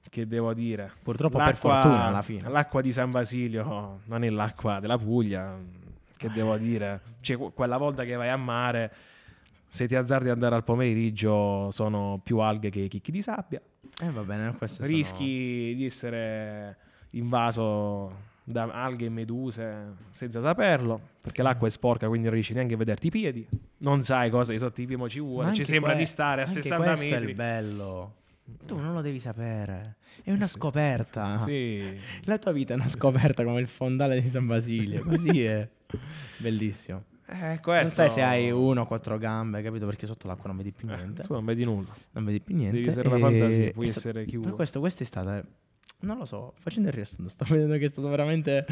che 0.10 0.28
devo 0.28 0.54
dire? 0.54 0.92
Purtroppo 1.02 1.40
per 1.40 1.58
fortuna 1.58 2.06
alla 2.06 2.22
fine. 2.22 2.48
L'acqua 2.48 2.82
di 2.82 2.92
San 2.92 3.12
Basilio 3.12 4.00
non 4.06 4.24
è 4.24 4.30
l'acqua 4.30 4.80
della 4.80 4.98
Puglia. 4.98 5.60
Che 6.16 6.30
devo 6.30 6.56
dire? 6.56 7.02
Cioè, 7.20 7.36
que- 7.36 7.52
quella 7.52 7.78
volta 7.78 8.06
che 8.06 8.16
vai 8.16 8.30
a 8.30 8.38
mare, 8.38 8.94
se 9.68 9.88
ti 9.88 9.96
azzardi 9.96 10.28
ad 10.28 10.34
andare 10.34 10.56
al 10.56 10.64
pomeriggio, 10.64 11.70
sono 11.72 12.20
più 12.24 12.40
alghe 12.40 12.70
che 12.70 12.88
chicchi 12.88 13.12
di 13.12 13.22
sabbia. 13.22 13.62
Eh 14.02 14.10
va 14.12 14.22
bene, 14.24 14.56
queste 14.56 14.84
sono- 14.86 14.96
Rischi 14.96 15.74
di 15.76 15.86
essere 15.86 16.78
invaso 17.12 18.34
da 18.44 18.64
alghe 18.72 19.06
e 19.06 19.10
meduse 19.10 19.94
senza 20.12 20.40
saperlo, 20.40 21.00
perché 21.22 21.42
l'acqua 21.42 21.68
è 21.68 21.72
sporca, 21.72 22.08
quindi 22.08 22.26
non 22.26 22.34
riesci 22.36 22.54
neanche 22.54 22.76
a 22.76 22.78
vederti 22.78 23.08
i 23.08 23.12
piedi. 23.12 23.48
Non 23.80 24.02
sai 24.04 24.30
cosa 24.30 24.52
di 24.52 24.60
sotto 24.60 24.82
i 24.82 24.86
piedi 24.86 25.10
ci 25.10 25.20
vuole. 25.20 25.54
Ci 25.54 25.66
sembra 25.66 25.92
que- 25.92 26.00
di 26.00 26.06
stare 26.06 26.42
a 26.42 26.46
anche 26.46 26.62
60 26.62 26.84
questo 26.86 27.06
è 27.08 27.10
metri. 27.12 27.30
il 27.30 27.36
bello. 27.36 28.16
Tu 28.66 28.78
non 28.80 28.94
lo 28.94 29.02
devi 29.02 29.20
sapere. 29.20 29.96
È 30.24 30.32
una 30.32 30.46
Sì. 30.46 30.52
scoperta. 30.58 31.40
Sì. 31.40 31.98
La 32.26 32.38
tua 32.38 32.52
vita 32.52 32.74
è 32.74 32.76
una 32.76 32.88
scoperta 32.88 33.44
come 33.44 33.60
il 33.60 33.68
fondale 33.68 34.22
di 34.22 34.30
San 34.30 34.46
Basilio. 34.46 35.04
Così 35.04 35.44
è. 35.44 35.68
Bellissimo. 36.38 37.04
Eh, 37.28 37.36
Non 37.48 37.60
questo... 37.62 37.90
sai 37.96 38.10
se 38.10 38.22
hai 38.22 38.52
uno 38.52 38.82
o 38.82 38.86
quattro 38.86 39.18
gambe, 39.18 39.62
capito? 39.64 39.86
Perché 39.86 40.06
sotto 40.06 40.28
l'acqua 40.28 40.48
non 40.48 40.58
vedi 40.58 40.72
più 40.72 40.88
niente. 40.88 41.24
Tu 41.24 41.34
non 41.34 41.44
vedi 41.46 41.64
nulla. 41.64 41.90
Non 42.12 42.24
vedi 42.26 42.40
più 42.40 42.56
niente. 42.56 42.78
Devi 42.78 42.86
la 43.10 43.16
e- 43.18 43.20
fantasia, 43.20 43.72
puoi 43.72 43.86
è 43.86 43.90
sta- 43.90 44.00
essere 44.00 44.26
chi 44.26 44.38
Per 44.38 44.54
questo 44.54 44.80
questa 44.80 45.04
è 45.04 45.08
stata... 45.08 45.44
Non 45.98 46.18
lo 46.20 46.26
so, 46.26 46.54
facendo 46.60 46.90
il 46.90 46.94
riassunto, 46.94 47.30
sto 47.32 47.46
vedendo 47.50 47.78
che 47.78 47.86
è 47.86 47.90
stata 47.90 48.08
veramente 48.10 48.66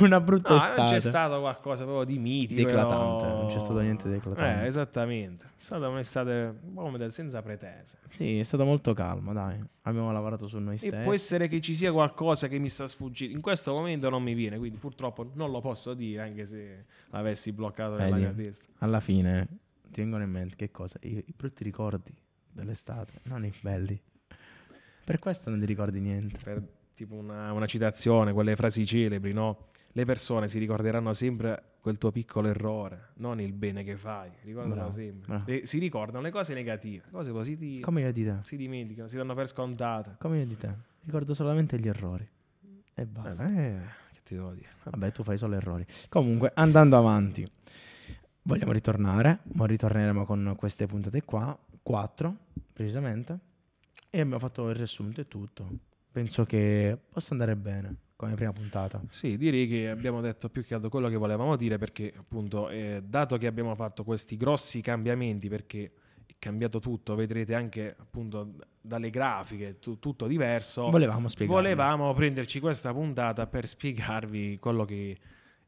una 0.00 0.20
brutta 0.20 0.50
No, 0.50 0.56
estate. 0.56 0.80
non 0.80 0.90
c'è 0.90 1.00
stato 1.00 1.40
qualcosa 1.40 1.84
proprio 1.84 2.04
di 2.04 2.18
mitico. 2.18 2.60
Declatante, 2.62 3.24
però- 3.24 3.38
non 3.42 3.46
c'è 3.48 3.58
stato 3.60 3.80
niente 3.80 4.08
di 4.08 4.14
eclatante. 4.16 4.62
Eh, 4.64 4.66
esattamente. 4.66 5.44
È 5.58 5.62
stata 5.64 5.88
un'estate 5.88 6.60
come 6.74 7.10
senza 7.10 7.40
pretese. 7.40 7.98
Sì, 8.10 8.38
è 8.38 8.42
stato 8.42 8.64
molto 8.64 8.92
calmo, 8.92 9.32
dai. 9.32 9.58
Abbiamo 9.82 10.12
lavorato 10.12 10.46
su 10.46 10.58
noi 10.58 10.74
E 10.74 10.78
stessi. 10.78 11.02
può 11.04 11.14
essere 11.14 11.48
che 11.48 11.62
ci 11.62 11.74
sia 11.74 11.90
qualcosa 11.90 12.48
che 12.48 12.58
mi 12.58 12.68
sta 12.68 12.86
sfuggendo. 12.86 13.34
In 13.34 13.40
questo 13.40 13.72
momento 13.72 14.10
non 14.10 14.22
mi 14.22 14.34
viene, 14.34 14.58
quindi 14.58 14.76
purtroppo 14.76 15.30
non 15.34 15.50
lo 15.50 15.60
posso 15.62 15.94
dire, 15.94 16.20
anche 16.20 16.44
se 16.44 16.84
l'avessi 17.10 17.52
bloccato 17.52 17.96
nella 17.96 18.16
Vedi? 18.16 18.20
mia 18.20 18.44
testa. 18.44 18.66
Alla 18.80 19.00
fine 19.00 19.46
ti 19.90 20.00
vengono 20.02 20.22
in 20.22 20.30
mente 20.30 20.54
che 20.56 20.70
cosa? 20.70 20.98
I, 21.00 21.16
i 21.26 21.32
brutti 21.34 21.64
ricordi 21.64 22.12
dell'estate, 22.50 23.20
non 23.24 23.44
i 23.46 23.52
belli. 23.62 23.98
Per 25.04 25.18
questo 25.18 25.50
non 25.50 25.58
ti 25.60 25.66
ricordi 25.66 26.00
niente. 26.00 26.38
Per 26.42 26.62
tipo 26.94 27.14
una, 27.14 27.52
una 27.52 27.66
citazione, 27.66 28.32
quelle 28.32 28.56
frasi 28.56 28.86
celebri, 28.86 29.32
no? 29.32 29.66
Le 29.92 30.04
persone 30.04 30.48
si 30.48 30.58
ricorderanno 30.58 31.12
sempre 31.12 31.74
quel 31.80 31.98
tuo 31.98 32.10
piccolo 32.10 32.48
errore, 32.48 33.10
non 33.16 33.40
il 33.40 33.52
bene 33.52 33.84
che 33.84 33.96
fai. 33.96 34.30
Ricordalo 34.42 34.74
Bravo, 34.74 34.92
sempre. 34.92 35.26
bravo. 35.26 35.44
Le- 35.46 35.66
si 35.66 35.78
ricordano 35.78 36.22
le 36.24 36.30
cose 36.30 36.54
negative, 36.54 37.02
le 37.04 37.10
cose 37.12 37.30
positive. 37.30 37.82
Come 37.82 38.00
io 38.00 38.12
di 38.12 38.24
te. 38.24 38.36
si 38.42 38.56
dimenticano, 38.56 39.08
si 39.08 39.16
danno 39.16 39.34
per 39.34 39.46
scontate. 39.46 40.16
Come 40.18 40.38
io 40.38 40.46
di 40.46 40.56
te. 40.56 40.72
Ricordo 41.04 41.34
solamente 41.34 41.78
gli 41.78 41.86
errori. 41.86 42.26
E 42.94 43.06
basta. 43.06 43.46
Eh, 43.46 43.78
che 44.14 44.20
ti 44.24 44.34
devo 44.34 44.52
dire? 44.52 44.68
Vabbè, 44.84 45.12
tu 45.12 45.22
fai 45.22 45.36
solo 45.36 45.54
errori. 45.54 45.84
Comunque, 46.08 46.50
andando 46.54 46.96
avanti, 46.96 47.46
vogliamo 48.42 48.72
ritornare. 48.72 49.40
Ma 49.52 49.66
ritorneremo 49.66 50.24
con 50.24 50.54
queste 50.56 50.86
puntate 50.86 51.22
qua. 51.22 51.56
Quattro, 51.82 52.34
precisamente. 52.72 53.38
E 54.14 54.20
abbiamo 54.20 54.38
fatto 54.38 54.68
il 54.68 54.76
riassunto 54.76 55.20
e 55.20 55.26
tutto. 55.26 55.68
Penso 56.12 56.44
che 56.44 56.96
possa 57.10 57.32
andare 57.32 57.56
bene 57.56 57.96
come 58.14 58.34
prima 58.34 58.52
puntata. 58.52 59.02
Sì, 59.08 59.36
direi 59.36 59.66
che 59.66 59.90
abbiamo 59.90 60.20
detto 60.20 60.48
più 60.48 60.64
che 60.64 60.74
altro 60.74 60.88
quello 60.88 61.08
che 61.08 61.16
volevamo 61.16 61.56
dire 61.56 61.78
perché 61.78 62.14
appunto, 62.16 62.68
eh, 62.68 63.02
dato 63.04 63.36
che 63.38 63.48
abbiamo 63.48 63.74
fatto 63.74 64.04
questi 64.04 64.36
grossi 64.36 64.80
cambiamenti, 64.80 65.48
perché 65.48 65.92
è 66.26 66.34
cambiato 66.38 66.78
tutto, 66.78 67.16
vedrete 67.16 67.56
anche 67.56 67.96
appunto 67.98 68.54
dalle 68.80 69.10
grafiche, 69.10 69.80
tu- 69.80 69.98
tutto 69.98 70.28
diverso. 70.28 70.90
Volevamo 70.90 71.26
spiegare. 71.26 71.60
Volevamo 71.60 72.14
prenderci 72.14 72.60
questa 72.60 72.92
puntata 72.92 73.48
per 73.48 73.66
spiegarvi 73.66 74.60
quello 74.60 74.84
che 74.84 75.18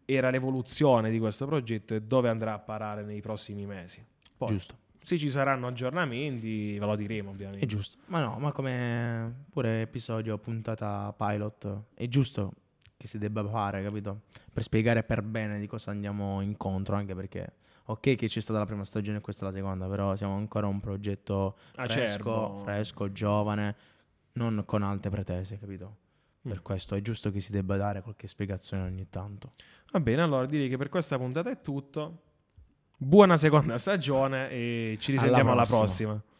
era 0.05 0.31
l'evoluzione 0.31 1.11
di 1.11 1.19
questo 1.19 1.47
progetto 1.47 1.97
e 1.97 2.03
dove 2.03 2.29
andrà 2.29 2.53
a 2.53 2.61
parare 2.61 3.03
nei 3.03 3.21
prossimi 3.21 3.67
mesi. 3.67 4.07
Poi, 4.37 4.51
Giusto. 4.51 4.85
Se 5.07 5.17
ci 5.19 5.31
saranno 5.31 5.69
aggiornamenti, 5.69 6.77
ve 6.79 6.85
lo 6.85 6.97
diremo 6.97 7.31
ovviamente. 7.31 7.61
È 7.65 7.67
giusto. 7.69 7.99
Ma 8.07 8.21
no, 8.21 8.39
ma 8.41 8.51
come 8.51 9.45
pure 9.51 9.83
episodio, 9.83 10.37
puntata 10.39 11.15
pilot, 11.17 11.83
è 11.95 12.09
giusto 12.09 12.53
che 12.97 13.07
si 13.07 13.17
debba 13.19 13.47
fare, 13.49 13.85
capito? 13.85 14.23
Per 14.53 14.65
spiegare 14.65 15.05
per 15.05 15.23
bene 15.23 15.61
di 15.61 15.69
cosa 15.69 15.93
andiamo 15.93 16.41
incontro, 16.41 16.97
anche 16.97 17.15
perché 17.15 17.53
ok 17.85 18.17
che 18.17 18.27
c'è 18.27 18.41
stata 18.41 18.59
la 18.59 18.67
prima 18.67 18.85
stagione 18.85 19.19
e 19.19 19.21
questa 19.21 19.45
è 19.45 19.49
la 19.49 19.55
seconda, 19.55 19.87
però 19.87 20.17
siamo 20.17 20.35
ancora 20.35 20.67
un 20.67 20.81
progetto 20.81 21.57
fresco, 21.73 21.93
Acerbo. 21.93 22.59
fresco, 22.65 23.13
giovane, 23.13 23.77
non 24.33 24.65
con 24.67 24.83
alte 24.83 25.09
pretese, 25.09 25.57
capito? 25.59 25.99
Per 26.43 26.59
Mm. 26.59 26.63
questo 26.63 26.95
è 26.97 27.01
giusto 27.01 27.31
che 27.31 27.39
si 27.41 27.53
debba 27.53 27.77
dare 27.77 28.03
qualche 28.03 28.27
spiegazione 28.27 28.83
ogni 28.85 29.09
tanto. 29.09 29.51
Va 29.93 30.01
bene, 30.01 30.23
allora 30.23 30.47
direi 30.47 30.69
che 30.69 30.77
per 30.77 30.89
questa 30.89 31.17
puntata 31.17 31.49
è 31.51 31.61
tutto. 31.61 32.23
Buona 32.99 33.37
seconda 33.37 33.77
stagione 33.77 34.49
e 34.49 34.97
ci 35.01 35.11
risentiamo 35.11 35.53
alla 35.53 35.65
prossima. 35.65 36.15
prossima. 36.15 36.36